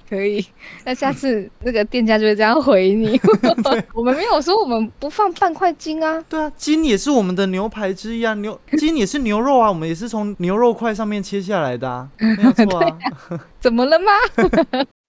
[0.09, 0.43] 可以。
[0.83, 3.19] 那下次那个店家就会这样回你。
[3.93, 6.23] 我们没有说我们不放半块筋啊。
[6.29, 8.33] 对啊，筋也是我们的牛排之一啊。
[8.35, 12.07] 牛 筋也是牛肉啊，我们也是从牛肉块上面切下来的啊。
[12.17, 12.97] 没有错啊。
[13.59, 14.11] 怎么了吗？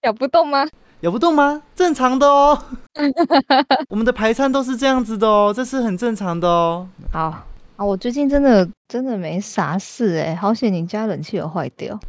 [0.03, 0.67] 咬不动吗？
[1.01, 1.61] 咬不动吗？
[1.75, 2.57] 正常的哦。
[3.89, 6.87] 我们的排餐都是这样子的哦，这是很正常的哦。
[7.11, 7.47] 好。
[7.83, 11.99] 啊，我最近真的真的没啥事哎，好险你家冷气有坏掉，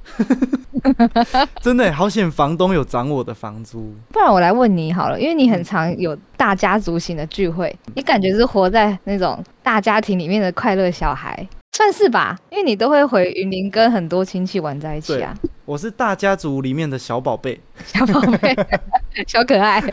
[1.60, 12.38] 真的好险房东有涨我的房租，不然我来问你好了，因为你很常有大家族型的聚会，你感觉是活在那种大家庭里面的快乐小孩，算是吧？
[12.50, 15.34] 因为你都会回云林跟很多亲戚玩在一起啊。
[15.64, 18.54] 我是大家族里面的小宝贝， 小宝贝，
[19.26, 19.82] 小可爱。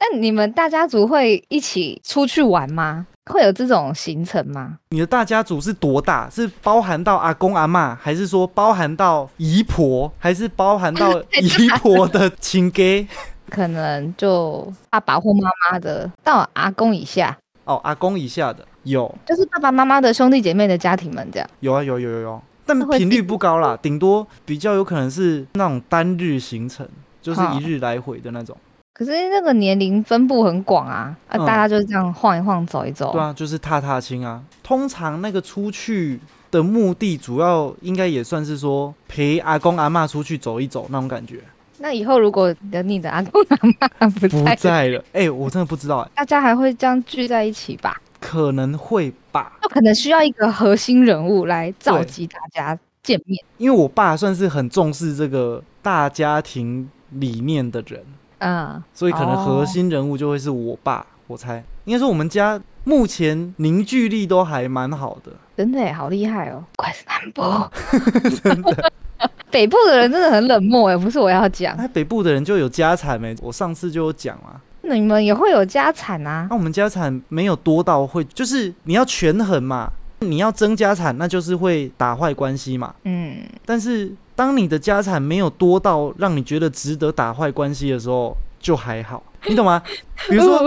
[0.00, 3.06] 那你们大家族会一起出去玩吗？
[3.28, 4.78] 会有这种行程吗？
[4.90, 6.28] 你的大家族是多大？
[6.30, 13.06] 是包含到阿公阿妈，还是说包含到姨婆，还是包含到 姨婆的亲家？
[13.48, 17.36] 可能就爸爸或妈妈的到阿公以下。
[17.64, 21.48] 哦，阿公以下的有，就是爸爸妈妈的兄弟姐妹的家庭们这样。
[21.60, 26.86] 有啊，有有有有，但频率不高啦，顶多比较有可能是那种单日行程，
[27.22, 28.56] 就是一日来回的那种。
[28.98, 33.12] 可是那个年龄分布很广啊，啊，大家就是这样晃一晃，走一走。
[33.12, 34.42] 对啊，就是踏踏青啊。
[34.60, 36.18] 通常那个出去
[36.50, 41.40] 的目的，主要应该也算是说陪阿公阿妈出去走一走那种感觉。
[41.78, 46.10] 那以后如果等你的阿公阿妈不不在了，哎，我真的不知道哎。
[46.16, 48.02] 大家还会这样聚在一起吧？
[48.18, 49.52] 可能会吧。
[49.62, 53.40] 就可能需要一个核心人物来召集大家见面。
[53.58, 58.04] 因为我爸算是很重视这个大家庭理念的人。
[58.38, 61.62] 嗯，所以可能核心人物就会是我爸，我猜。
[61.84, 67.42] 应该说我们家目前凝聚力都还蛮好的，真的好厉害哦，怪是南部，
[68.42, 68.92] 真的，
[69.50, 73.34] 北部的人真的很冷漠哎，不是我要讲，那，北部的人就有家产没？
[73.40, 76.46] 我上次就有讲啊，你们也会有家产啊？
[76.50, 84.12] 那我们家产没有多到会，就是你要权衡嘛，你要争家产，那就是会打坏关系嘛，嗯，但是。
[84.38, 89.82] 当你的家产没有多到让你觉得值得打坏关系的时候，就还好，你懂吗？
[90.30, 90.60] 比如说，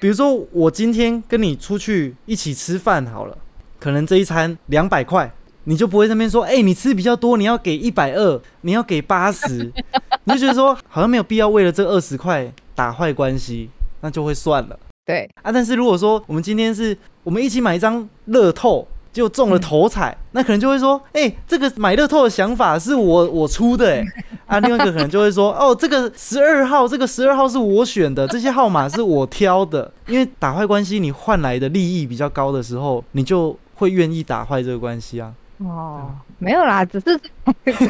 [0.00, 3.36] 比如说我今天跟你出去一起吃饭好了，
[3.78, 5.30] 可能这一餐两百块，
[5.64, 9.70] 你就不会那边说，哎、你吃比较多，你要给一百二，你要给八十，
[10.24, 13.68] 你就觉得说好像没有必要为了这二十块打坏关系，
[14.00, 14.78] 那就会算了。
[15.04, 24.04] 对，啊，但是如果说我们今天是我们一起买一张乐透，就中了头彩，那可能就会说，哎、这个买乐透的想法是我我出的、哎，
[24.46, 37.18] 啊，另外一个可能就会说，哦，这个十二号，这个十二号是我选的，这些号码是我挑的，因为打坏关系，你换来的利益比较高的时候，你就会愿意打坏这个关系啊，哦，没有啦，只是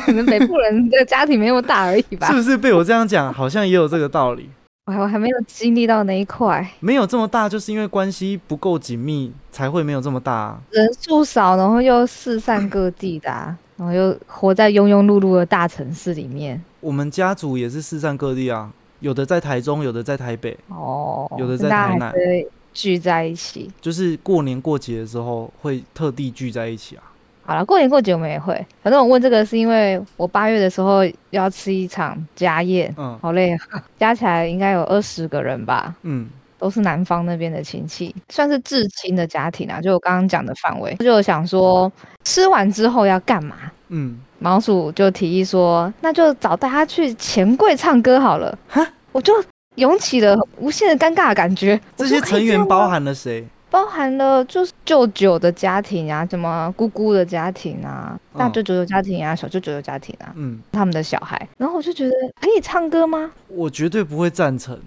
[0.04, 2.32] 可能北部人的家庭没那么大而已吧 是。
[2.34, 4.48] 不是被我这样讲，好像也有这个道理？
[4.90, 10.60] 我还我还没有经历到那一块，没有这么大，就是因为关系不够紧密，才会没有这么大、啊。
[10.72, 16.60] 人数少，然后又四散各地的、啊， 然后又活在庸庸碌碌的大城市里面。
[16.80, 23.70] 我们家族也是四散各地啊，有的在台中，有的在台北，哦，有的在台南还是会聚在一起。
[23.80, 27.04] 就是过年过节的时候会特地聚在一起啊。
[27.50, 28.54] 好了，过年过节我们也会。
[28.80, 33.58] 反正我问这个是因为我八月的时候要吃一场家宴，嗯好累啊，
[33.98, 39.80] 加起来应该有二十个人吧，嗯，都是南方那边的亲戚，算是至亲的家庭啊。
[39.80, 41.90] 就我刚刚讲的范围，就想说
[42.22, 43.56] 吃完之后要干嘛？
[43.88, 48.56] 嗯，毛鼠就提议说，那就找大家去钱柜唱歌好了。
[48.68, 49.34] 哈，我就
[49.74, 51.80] 涌起了无限的尴尬的感觉。
[51.96, 53.44] 这些成员包含了谁？
[53.70, 61.48] 包含了就是舅舅的家庭啊，什么姑姑的家庭啊，大嗯舅舅的家庭啊，小舅舅的家庭啊，嗯，他们的小孩。
[61.56, 63.30] 然后我就觉得可以唱歌吗？
[63.48, 64.78] 我绝对不会赞成，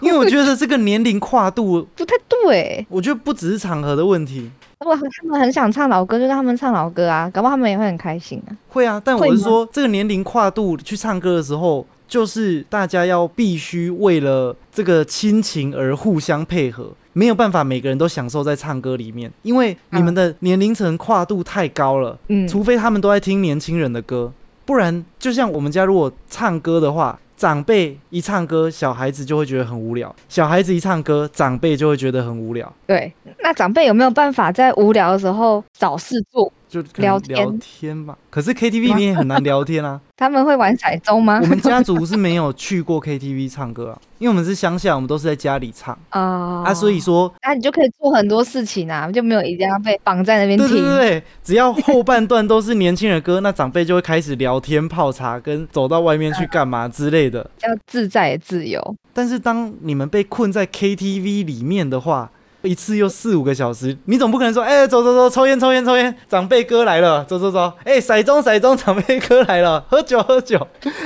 [0.00, 2.86] 因为我觉得这个年龄跨度，不太对。
[2.88, 4.50] 我觉得不只是场合的问题。
[4.80, 8.52] 如果他们很想唱老歌，就让他们唱老歌啊，搞不好他们也会很开心啊。
[8.68, 22.18] 会啊，但我是说，这个年龄跨度去唱歌的时候，就是大家要必须为了这个亲情而互相配合，没有办法每个人都享受在唱歌里面，因为你们的年龄层跨度太高了。
[22.28, 24.32] 嗯，除非他们都在听年轻人的歌，
[24.64, 33.12] 不然就像我们家如果唱歌的话，长辈一唱歌，小孩子就会觉得很无聊；小孩子一唱歌，长辈就会觉得很无聊，对。
[33.40, 36.50] 那长辈有没有办法在无聊的时候找事做？
[36.82, 38.16] 就聊天聊天吧。
[38.30, 40.00] 可是 KTV 你也很难聊天啊。
[40.16, 41.46] 他们会玩骰盅吗我？
[41.46, 47.32] 们家族是没有去过 KTV 唱歌啊，因为我们是乡下，我们都是在家里唱啊啊，所以说。
[47.42, 50.84] 那你就可以做很多事情啊，就没有一定要被绑在那边听对听。
[50.96, 57.50] 对对，只要后半段都是年轻人歌， 那长辈就会开始聊天、泡茶，跟走到外面去干嘛之类的。
[57.62, 58.96] 要自在自由。
[59.12, 62.30] 但是当你们被困在 KTV 里面的话，
[62.64, 70.58] 一次又四五个小时，你总不可能说，哎、走走走，抽烟抽烟抽烟，长辈哥来了，走走走，哎、骰盅骰盅，长辈哥来了，喝酒喝酒，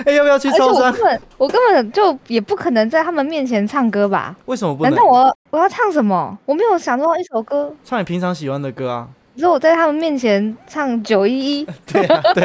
[0.06, 0.86] 哎、要不要去抽山？
[0.86, 4.34] 我根本我根本就也不可能在他们面前唱歌吧？
[4.46, 6.38] 为什么不能难道我我要唱什么？
[6.46, 7.72] 我没有想到一首歌。
[7.84, 9.08] 唱你平常喜欢的歌啊？
[9.34, 12.42] 你说我在他们面前唱九一一， 对啊，对，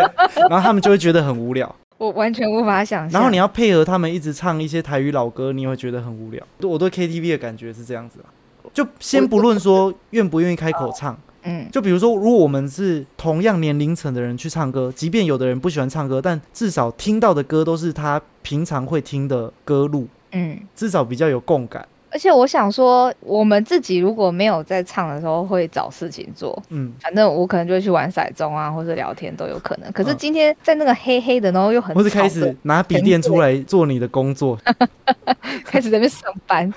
[0.49, 3.11] 然后他们就会觉得很无聊， 我完全无法想象。
[3.11, 6.43] 然后你要配合他们一直唱一些台语老歌，你也会觉得很无聊。
[6.61, 8.29] 我对 KTV 的感觉是这样子啊，
[8.73, 11.17] 就先不论说愿不愿意开口唱。
[11.45, 21.85] 嗯就比如说，如果我们是同样年龄层的人去唱歌，即便有的人不喜欢唱歌，但至少听到的歌都是他平常会听的歌路，嗯，至少比较有共感。
[22.09, 26.57] 而且我想说，我们自己如果没有在唱的时候，会找事情做。
[26.69, 29.91] 嗯，反正我可能就会去玩骰盅啊，或者聊天都有可能。
[29.91, 34.57] 可是嗯今天在那个黑黑的，然后又很或是开始拿笔电出来做你的工作，
[35.65, 36.73] 开始在那边上班。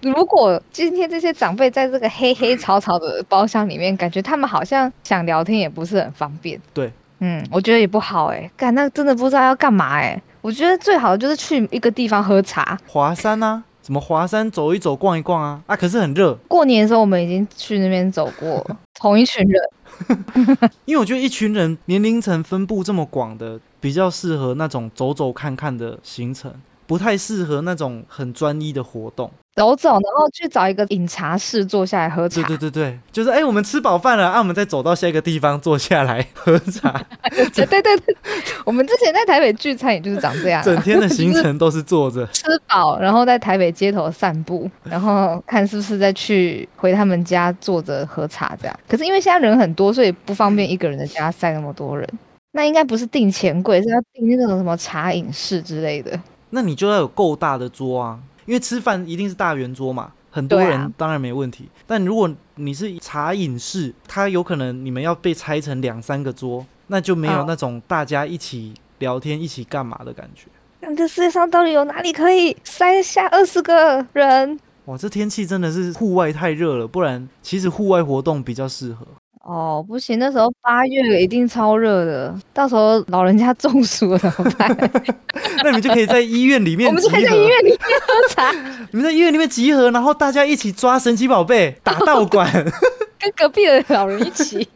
[0.00, 6.60] 如果今天这些长辈在这个黑黑吵吵的包厢里面，感觉他们好像想聊天也不是很方便。
[6.72, 12.78] 对，嗯，我觉得也不好哎、干那真的不知道要干嘛哎、我觉得最好的就是去一个地方喝茶。
[12.86, 19.60] 华山啊，什么华山走一走、逛一逛啊，啊，可是很热，过年的时候我们已经去那边走过了， 同一群人。
[20.84, 26.54] 因为我觉得一群人年龄层分布这么广的，比较适合那种走走看看的行程，
[26.86, 29.28] 不太适合那种很专一的活动。
[29.58, 32.40] 走走，然后去找一个饮茶室坐下来喝茶。
[32.42, 37.04] 对对对对，就是哎、我们吃饱饭了啊，我们再走到下一个地方坐下来喝茶，
[37.54, 38.16] 对对对对，
[38.64, 42.26] 我们之前在台北聚餐也就是长这样啊、整天的行程都是坐着。
[42.28, 48.80] 吃饱，然后在台北街头散步，然后看是不是再去回他们家坐着喝茶这样。
[48.88, 52.08] 可是因为现在人很多，所以不方便一个人的家塞那么多人。
[52.52, 56.18] 那应该不是订钱柜，是要订那种什么茶饮室之类的。
[56.50, 61.68] 那你就要有够大的桌啊，因为吃饭一定是大圆桌嘛，很多人当然没问题。
[61.86, 70.46] 但如果你是茶饮室，它有可能你们要被拆成两三个桌，那就没有哦那种大家一起聊天、一起干嘛的感觉。
[70.80, 74.58] 那这世界上到底有哪里可以塞下二十个人？
[74.86, 79.06] 哇，这天气真的是户外太热了，不然其实户外活动比较适合。
[79.48, 84.76] 哦，不行，那时候八月一定超热的，到时候老人家中暑了怎么办？
[85.64, 88.52] 那你们就可以在医院里面我们集合，就可以在医院里面喝茶，
[88.92, 92.46] 你们在医院里面集合，然后大家一起抓神奇宝贝、打 道馆，
[93.18, 94.68] 跟隔壁的老人一起。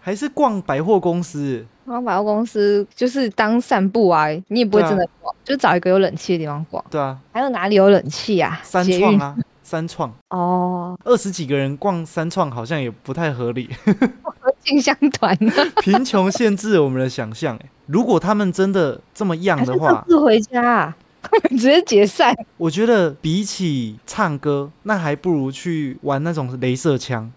[0.00, 1.62] 还是逛百货公司？
[1.84, 6.82] 然后百货公司就是当散步啊，你也不会真的逛，就找一个有冷气的地方逛。
[6.90, 8.58] 对啊，还有哪里有冷气啊？
[8.62, 13.68] 三创啊，三创，哦，二十几个人逛三创好像也不太合理。
[14.60, 15.36] 竞相团
[15.82, 17.56] 贫穷限制了我们的想象。
[17.56, 20.96] 哎，如果他们真的这么样的话，自回家、啊，
[21.50, 22.34] 直接解散。
[22.56, 27.30] 我觉得比起唱歌，那还不如去玩那种镭射枪，啊，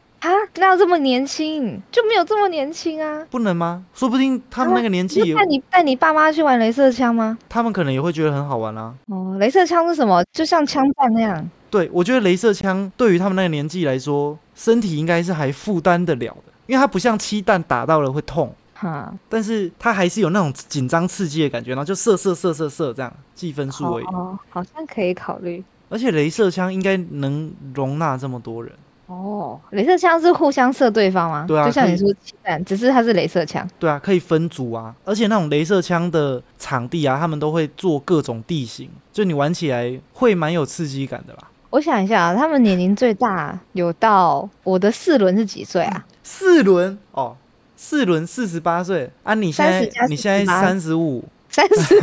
[0.59, 1.81] 哪有这么年轻？
[1.91, 3.25] 就没有这么年轻啊！
[3.29, 3.85] 不能吗？
[3.93, 7.37] 说不定他们那个年纪带你带你爸妈去玩镭射枪吗？
[7.49, 8.93] 他们可能也会觉得很好玩啊。
[9.07, 10.23] 哦，镭射枪是什么？
[10.31, 11.49] 就像枪弹那样。
[11.69, 24.05] 对，我觉得镭射枪对于他们那个年纪来说，身体应该是还负担得了的，因为它不像气弹打到了会痛，哈，但是它还是有那种紧张刺激的感觉，然后就射射射射射这样计分数而已。
[24.05, 25.63] 哦，好像可以考虑。
[25.89, 28.71] 而且镭射枪应该能容纳这么多人。
[29.07, 31.45] 哦，镭射枪是互相射对方吗？
[31.47, 33.67] 对啊就像你说气弹，只是它是镭射枪。
[33.79, 41.39] 对啊，可以分组啊，而且那种镭射枪的场地啊，他们都会做各种地形，就你玩起来会蛮有刺激感的啦。
[41.69, 46.05] 我想一下啊，他们年龄最大有到我的四轮是几岁啊？
[46.23, 47.35] 四轮哦，
[47.75, 51.95] 四轮四十八岁啊，你现在你现在三十五，三十，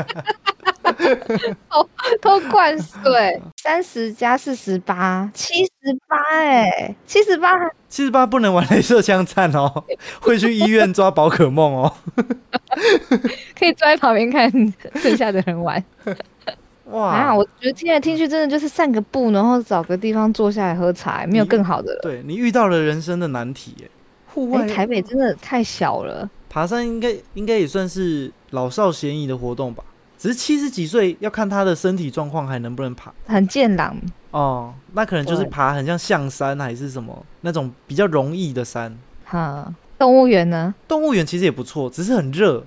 [1.70, 1.88] 偷
[2.20, 5.70] 偷灌水，三十加四十八，七十
[6.08, 9.84] 八哎，七十八还七十八不能玩镭射枪战哦，
[10.20, 11.94] 会去医院抓宝可梦哦。
[13.58, 14.50] 可以坐在旁边看
[14.96, 15.82] 剩下的人玩
[16.86, 17.34] 哇，啊！
[17.34, 22.00] 我觉得听来听去真的就是散个步，然后找个地方坐下来喝茶，没有更好的了。
[22.02, 23.90] 对你遇到了人生的难题耶。
[24.26, 26.28] 户哎、外台北真的太小了。
[26.48, 29.84] 爬山应该应该也算是老少咸宜的活动吧，
[30.18, 33.96] 只是七十几岁要看他的身体状况还能不能爬很健朗，
[34.32, 34.74] 哦。
[34.92, 38.98] 那可能就是爬很像象山还是什么那种比较容易的山。
[39.24, 39.72] 哈。
[39.96, 40.74] 动物园呢？
[40.86, 42.64] 动物园其实也不错，只是很热。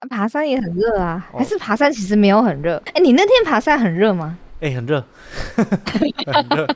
[0.00, 2.82] 啊爬山也很热啊，哦还是爬山其实没有很热？
[2.92, 4.36] 哎、你那天爬山很热吗？
[4.60, 5.02] 哎、很热，
[5.56, 6.66] 很热，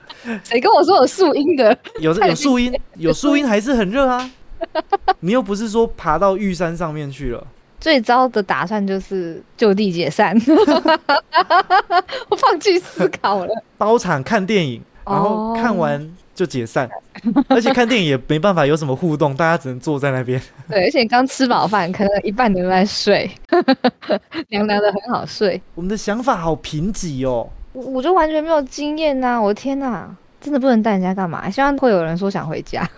[0.45, 1.79] 谁跟我说有树荫的？
[2.01, 4.31] 有有树荫，有树荫还是很热啊。
[5.21, 7.47] 你又不是说爬到玉山上面去了，
[7.81, 10.37] 最糟的打算就是就地解散，
[12.29, 13.53] 我放弃思考了。
[13.77, 16.89] 包场看电影，然后哦看完就解散，
[17.49, 20.41] 而且看电影也没办法有什么互动，大家只能坐在那边。
[20.69, 23.31] 对， 而且刚吃饱饭，可能一半都在睡，
[24.49, 25.61] 凉凉的很好睡。
[25.75, 27.49] 我们的想法好贫瘠哦。
[27.73, 30.09] 我我就完全没有经验呐、我的天呐！
[30.41, 31.51] 真的不能带人家干嘛？
[31.51, 32.89] 希望会有人说想回家，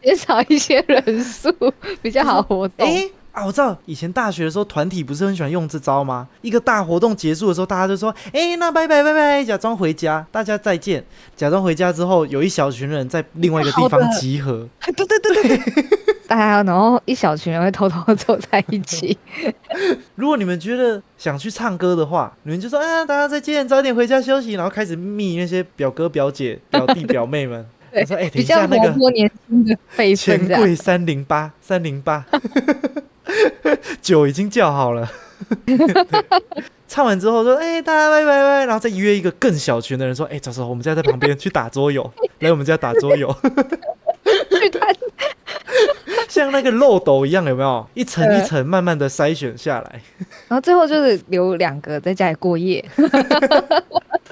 [0.00, 1.52] 减少一些人数，
[2.00, 2.86] 比较好活动。
[2.86, 3.04] 哎、
[3.34, 6.28] 啊，我知道以前大学的时候，团体不是很喜欢用这招吗？
[6.40, 11.04] 一个大活动结束的时候，大家就说：“哎、那拜拜拜拜，假装回家，大家再见。”
[11.34, 14.68] 假装回家之后，有一小群人在另外一个地方集合。
[14.96, 15.84] 对对对对对，
[16.28, 19.18] 大家然后一小群人会偷偷走在一起。
[20.14, 27.66] 如果你们觉得想去唱歌的话，你们就说：“啊，大家再见，早点回家休息。”然后开始密那些表哥表姐、 表弟表妹们。
[27.90, 30.46] 对我说：“哎、等比较一下那个年轻的辈钱。
[30.56, 32.24] 柜三零八三零八，
[34.00, 35.10] 酒已经叫好了。
[36.86, 42.08] 唱完之后说：“哎、大家拜拜拜。”然后再约一个更小群的人说：“哎、走走，我们家在旁边去打桌游，
[42.38, 43.34] 来我们家打桌游，
[46.28, 47.84] 像那个漏斗一样，有没有？
[47.94, 50.00] 一层一层慢慢的筛选下来。
[50.46, 52.84] 然后最后就是留两个在家里过夜。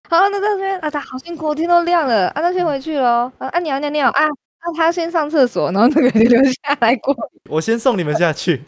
[0.08, 3.32] 好，那这边啊，他好辛苦，天都亮了，啊，那先回去喽。
[3.38, 4.24] 啊，啊，你要尿尿啊，
[4.62, 7.14] 啊，他先上厕所，然后那个人留下来过。
[7.50, 8.62] 我先送你们下去，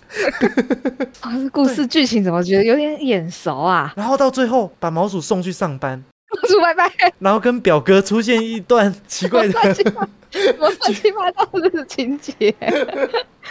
[1.20, 3.92] 啊，这故事剧情怎么觉得有点眼熟啊？
[3.96, 6.02] 然后到最后把毛鼠送去上班，
[6.48, 12.54] 说拜拜，然后跟表哥出现一段奇怪的乱七八什么乱七八糟的情节。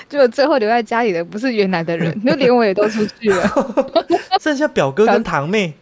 [0.10, 4.06] 结果最后留在家里的不是原来的人， 就连我也都出去了。
[4.42, 5.74] 剩下表哥跟堂妹，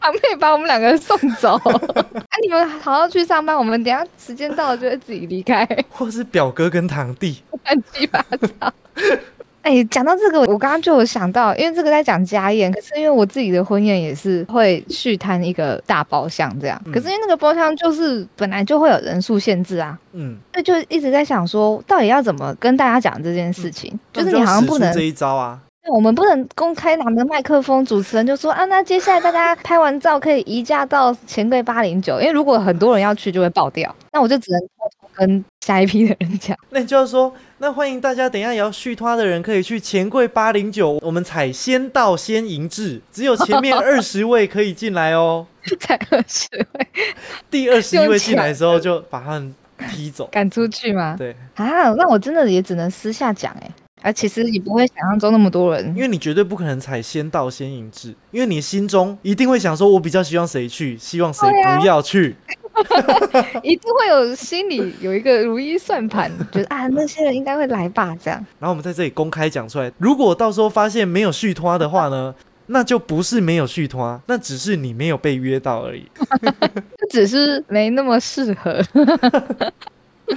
[0.00, 1.56] 堂妹把我们两个送走。
[1.56, 5.66] 啊，你们好好去上班，我们等下时间到了就会自己离开。
[5.88, 7.42] 或是表哥跟堂弟。
[7.64, 8.72] 乱七八糟。
[9.62, 25.58] 哎、讲到这个，我刚刚就有想到，因为这个在讲家宴，可是因为我自己的婚宴也是会去摊一个大包厢这样，嗯可是因为那个包厢就是本来就会有人数限制啊，嗯，所以就一直在想说，到底要怎么跟大家讲这件事情，就是你好像不能这一招啊。
[25.90, 36.56] 我们不能公开拿着麦克风，主持人就说啊，那接下来大家 拍完照可以移驾到钱柜八零九，因为如果很多人要去就会爆掉，那我就只能偷偷跟下一批的人讲。
[36.70, 45.46] 那你就要说，那欢迎大家等一下也要续拖的人可以去钱柜八零九，我们采先到先赢制，只有前面二十位可以进来哦。
[45.78, 46.86] 才二十位，
[47.50, 49.54] 第二十一位进来的时候就把他们
[49.90, 50.28] 踢走。
[50.32, 51.16] 赶出去吗？
[51.18, 53.70] 对，啊，那我真的也只能私下讲哎、
[54.02, 56.02] 而其实也不会想象中那么多人因。
[56.02, 61.48] 为你绝对不可能采先到先赢制，因为你心中一定会想说，我比较希望谁去，希望谁
[61.78, 62.36] 不要去。
[63.62, 72.34] 一定会有心里有一个如意算盘，觉得啊那些人应该会来吧，这样然后我们在这里公开讲出来，如果到时候发现没有续拖的话呢，
[72.66, 76.06] 那就不是没有续拖，那只是你没有被约到而已。
[76.98, 78.82] 就只是没那么适合。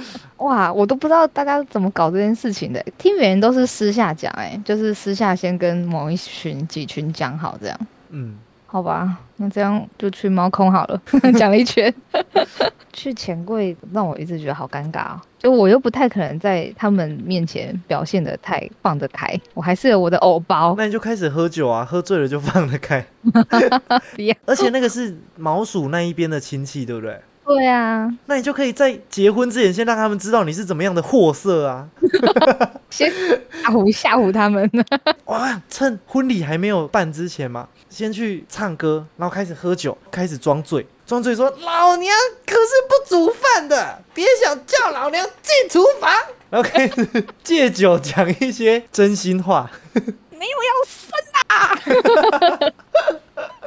[0.38, 7.78] 哇，我都不知道大家怎么搞这件事情的，听别人都是私下讲，哎，就是私下先跟某一群几群讲好这样。
[8.10, 8.36] 嗯，
[8.66, 11.00] 好吧，那这样就去猫空好了。
[11.38, 11.92] 讲了一圈，
[12.92, 15.20] 去钱柜让我一直觉得好尴尬哦。
[15.38, 20.74] 就我又不太可能在他们面前表现的太放得开，我还是有我的偶包。
[20.76, 23.04] 那你就开始喝酒啊，喝醉了就放得开。
[24.14, 27.20] 不要而且那个是毛鼠那一边的亲戚，对不对？
[27.46, 31.86] 对啊，那你就可以在结婚之前先让他们知道你是怎么样的货色啊！
[32.90, 33.08] 先
[33.62, 34.68] 吓唬吓唬他们。
[35.26, 42.12] 哇，趁婚礼还没有办之前嘛，先去唱歌，然后开始喝酒，开始装醉，装醉说老娘
[42.44, 46.10] 可是不煮饭的，别想叫老娘进厨房。
[46.50, 51.10] 然后开始借酒讲一些真心话， 没有要生
[51.46, 51.52] 啊！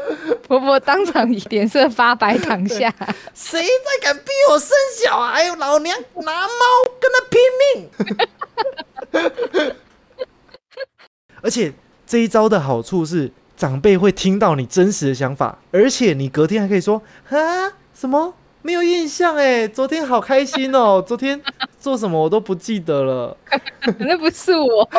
[0.48, 2.94] 婆婆当场脸色发白，躺下。
[3.34, 4.70] 谁再敢逼我生
[5.04, 6.54] 小孩，老娘拿猫
[7.00, 7.90] 跟他拼命。
[11.42, 11.74] 而且
[12.06, 21.40] 这一招的好处是，长辈会听到你真实的想法，而且你隔天还可以说啊什么没有印象哎，昨天好开心哦， 昨天
[21.80, 23.38] 做什么我都不记得了，
[24.00, 24.90] 那不是我，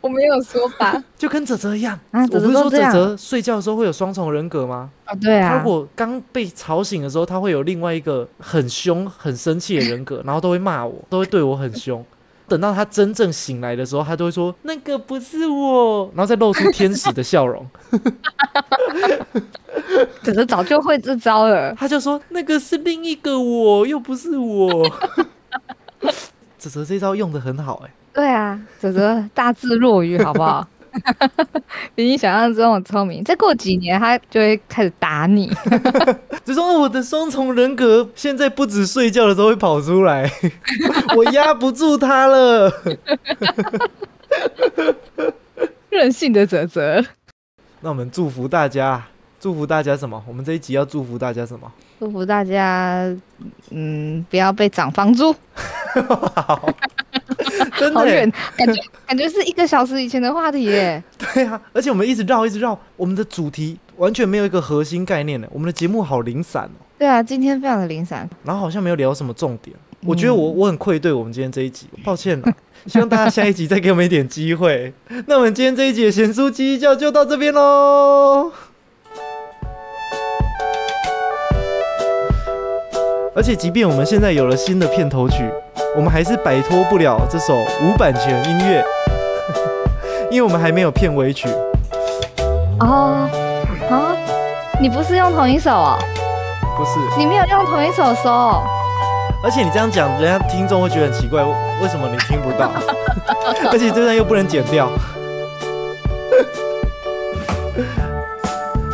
[0.00, 1.02] 我没有说吧？
[1.18, 1.98] 就跟泽泽一样。
[2.10, 4.90] 啊，我不是说泽泽睡觉的时候会有双重人格吗？
[5.04, 12.04] 啊，对啊他如，果刚被吵醒的时候，他会有另外一个很凶、很生气的人格，然后都会骂我，都会对我很凶。
[12.48, 17.66] 等到他真正醒来的时候，他都会说那个不是我，然后再露出天使的笑容。
[20.24, 21.74] 可是早就会这招了。
[21.74, 24.90] 他就说那个是另一个我，又不是我。
[26.58, 30.66] 泽泽这招用的很好哎、对啊，泽泽大智若愚，好不好？
[31.94, 33.22] 比你想象中的聪明。
[33.24, 35.50] 再过几年，他就会开始打你。
[36.44, 40.30] 就说哦我的双重人格现在不止睡觉的时候会跑出来，
[41.16, 42.72] 我压不住他了。
[45.90, 47.04] 任性的泽泽，
[47.80, 49.06] 那我们祝福大家，
[49.40, 50.22] 祝福大家什么？
[50.28, 51.72] 我们这一集要祝福大家什么？
[51.98, 53.12] 祝福大家，
[53.70, 55.34] 嗯，不要被涨房租。
[57.78, 58.04] 真的
[58.56, 61.02] 感觉感觉是一个小时以前的话题耶。
[61.34, 65.48] 对啊，而且我们一直绕，一直绕，我们的主题完全没有一个核心概念呢。
[65.50, 68.28] 我们的节目好零散哦，对啊，今天非常的零散。
[68.44, 69.76] 然后好像没有聊什么重点。
[70.06, 72.52] 我觉得我我很愧对我们今天这一集，抱歉了。
[72.86, 74.92] 希望大家下一集再给我们一点机会。
[75.26, 78.52] 那我们今天这一集的咸酥鸡叫就到这边喽。
[83.38, 85.48] 而且，即便我们现在有了新的片头曲，
[85.94, 88.84] 我们还是摆脱不了这首无版权音乐，
[90.28, 91.48] 因为我们还没有片尾曲。
[92.80, 93.30] 哦
[93.88, 94.10] 啊，
[94.80, 95.96] 你不是用同一首哦？
[96.76, 98.64] 不是，你没有用同一首搜哦？
[99.44, 101.48] 而且你这样讲，人家听众会觉得很奇怪，为
[101.82, 102.72] 为什么你听不到？
[103.70, 104.88] 而且这段又不能剪掉。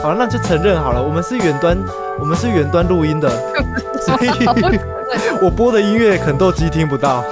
[0.03, 1.75] 好了，那就承认好了，我们是远端，
[2.21, 3.31] 我们是远端录音的，
[4.05, 4.29] 所以
[5.43, 7.25] 我播的音乐肯豆鸡听不到。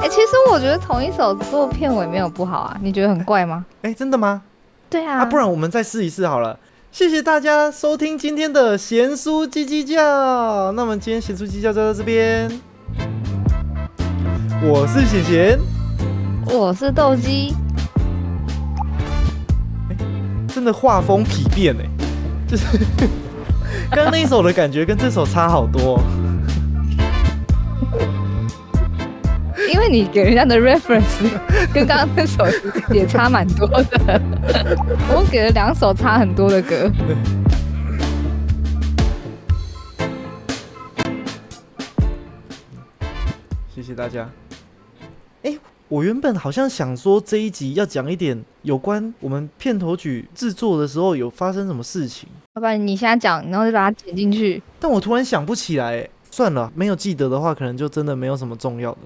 [0.00, 3.64] 哎、其实我觉得同一首做片尾没有不好啊，你觉得很怪吗？
[3.82, 4.42] 哎、真的吗？
[4.90, 6.58] 对啊，啊，不然我们再试一试好了。
[6.90, 12.50] 谢谢大家收听今天的咸酥鸡鸡叫，那么今天咸酥鸡叫就到这边。
[14.62, 15.58] 我是贤贤，
[16.46, 17.54] 我是斗鸡，
[20.48, 21.88] 真的画风丕变哎，
[22.46, 22.66] 就是
[23.94, 26.02] 刚刚那一首的感觉跟这首差好多哦、
[29.70, 31.30] 因为你给人家的 reference
[31.74, 32.42] 跟刚刚那首
[32.90, 34.22] 也差蛮多的，
[35.10, 36.90] 我们给了两首差很多的歌。
[43.74, 44.26] 谢谢大家。
[45.42, 45.54] 哎、
[45.88, 54.62] 我原本好像想说这一集要讲一点有关我们片头曲制作的时候有发生什么事情，要不然你现在讲，然后就把它剪进去。
[54.78, 58.98] 但我突然想不起来，算了，没有记得的话，可能就真的没有什么重要的。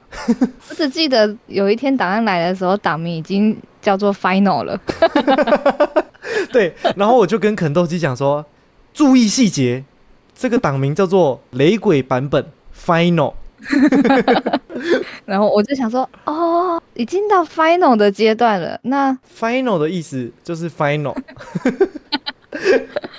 [0.68, 4.80] 我只记得有一天档案来的时候，档名已经叫做 Final 了。
[6.50, 8.44] 对，然后我就跟肯豆基讲说，
[8.92, 9.84] 注意细节，
[10.34, 12.44] 这个档名叫做雷鬼版本
[12.76, 13.34] Final。
[15.24, 18.78] 然后我就想说，哦，已经到 Final 的阶段了。
[18.82, 21.16] 那 Final 的意思就是 Final，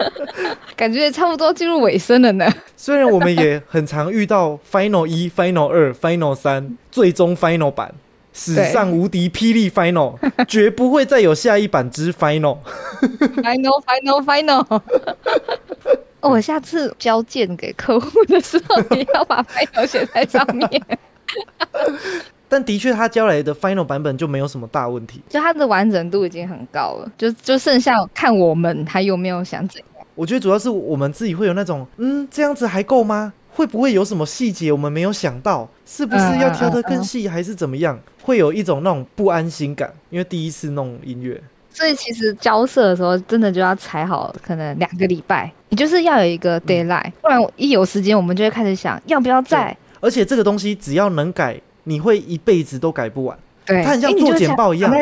[0.75, 2.47] 感觉差不多进入尾声了呢。
[2.75, 7.93] 虽然我们也很常遇到 Final 一、Final 二、Final 三，最终 Final 版，
[8.33, 10.17] 史上无敌霹雳 Final，
[10.47, 12.59] 绝不会再有下一版之 Final。
[13.01, 14.81] Final Final Final。
[16.19, 20.69] 哦我下次交件给客户的时候，你要把 Final 写在上面。
[22.49, 25.21] 但的确，他交来的 Final 版本就没有什么大问题。
[25.29, 30.05] 就它的完整度已经很高了，就就剩下看我们还有没有想怎样。
[30.15, 33.33] 我觉得主要是我们自己会有那种，嗯，这样子还够吗？
[33.53, 35.67] 会不会有什么细节我们没有想到？
[35.85, 37.99] 是不是要调得更细，还是怎么样？
[38.21, 41.41] 会有一种那种不安心感，因为第一次弄音乐。
[41.69, 53.37] 所以其实交涉的时候，真的就要踩好，可能两个礼拜，你就是要有一个 deadline，、不然一有时间我们就会开始想要不要再而且这个东西只要能改，你会一辈子都改不完。
[53.65, 54.93] 对，它很像做简报一样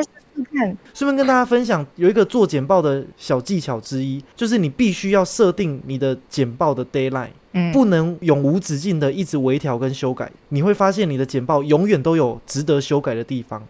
[0.93, 10.29] 顺便跟大家分享，有一个做简报的小技巧之一，就是你必须要设定你的简报的 d a y l i n e 嗯，不能永无止境的一直微调跟修改。
[10.49, 13.63] 你会发现你的简报永远都有值得修改的地方，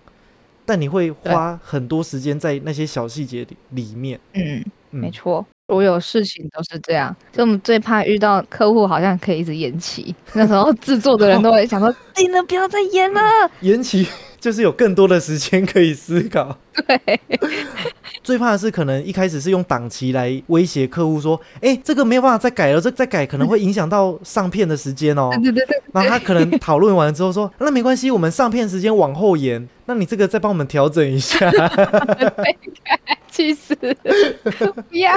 [0.65, 4.19] 但你会花很多时间在那些小细节里里面。
[4.33, 5.45] 嗯，没嗯，错。
[5.67, 13.21] 所有事情都是这样，所以我们最怕遇到客户好像可以一直延期，那时候制作的人都会想说： “你能不要再延了
[13.61, 14.07] 延期
[14.39, 16.55] 就是有更多的时间可以思考。？
[16.87, 17.19] ”对，
[18.21, 31.39] 最怕的是，可能一开始是用档期来威胁客户说：“哎、这个没有办法再改了，这再改可能会影响到上片的时间哦。”对对对，然后他可能讨论完之后说：“那没关系，我们上片时间往后延，那你这个再帮我们调整一下。
[33.35, 33.75] 气死！
[34.89, 35.11] 不要。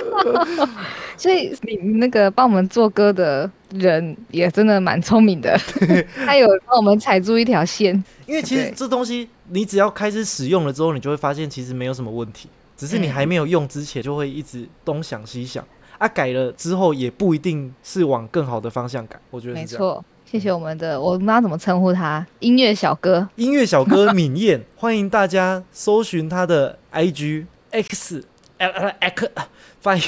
[1.16, 5.57] 所以你那个帮我们做歌的人也真的蛮聪明的，
[6.27, 15.64] 他有帮我们踩住一条线。”因为其实对这东西你只要开始使用了之后，你就会发现其实没有什么问题，只是你嗯还没有用之前就会一直东想西想
[15.99, 19.19] 啊，改了之后也不一定是往更好的方向改。
[19.31, 19.64] 我觉得没。
[19.66, 23.29] 错，谢谢我们的，我不知道怎么称呼他，音乐小哥。
[23.37, 28.25] 音乐小哥敏燕，欢迎大家搜寻他的 IG X
[28.59, 29.31] 呃呃 X
[29.81, 30.03] 发音。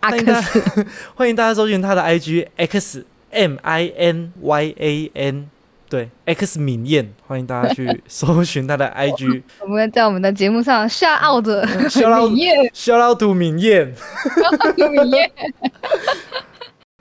[0.00, 5.50] 阿欢迎大克 欢迎大家搜寻他的 IG X M I N Y A N，
[5.88, 9.42] 对，X 敏燕，欢迎大家去 搜寻他的 IG。
[9.62, 11.46] 我们在我们的节目上 Shout out
[12.30, 13.94] 米叶，Shout out to 敏燕。
[14.76, 15.32] 米叶，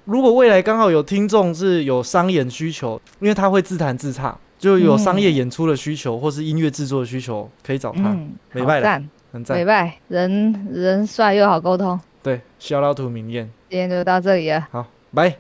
[0.06, 9.02] 如果未来刚好有听众是有商演需求，因为他会自弹自唱，就有商业演出的需求、或是音乐制作的需求，可以找他，嗯，美拜了
[9.32, 9.66] 很赞美。
[9.66, 12.00] 拜，人人帅又好沟通。
[12.22, 14.68] 对，Shout out to 敏燕，今天就到这里了。
[14.72, 15.36] 好，拜。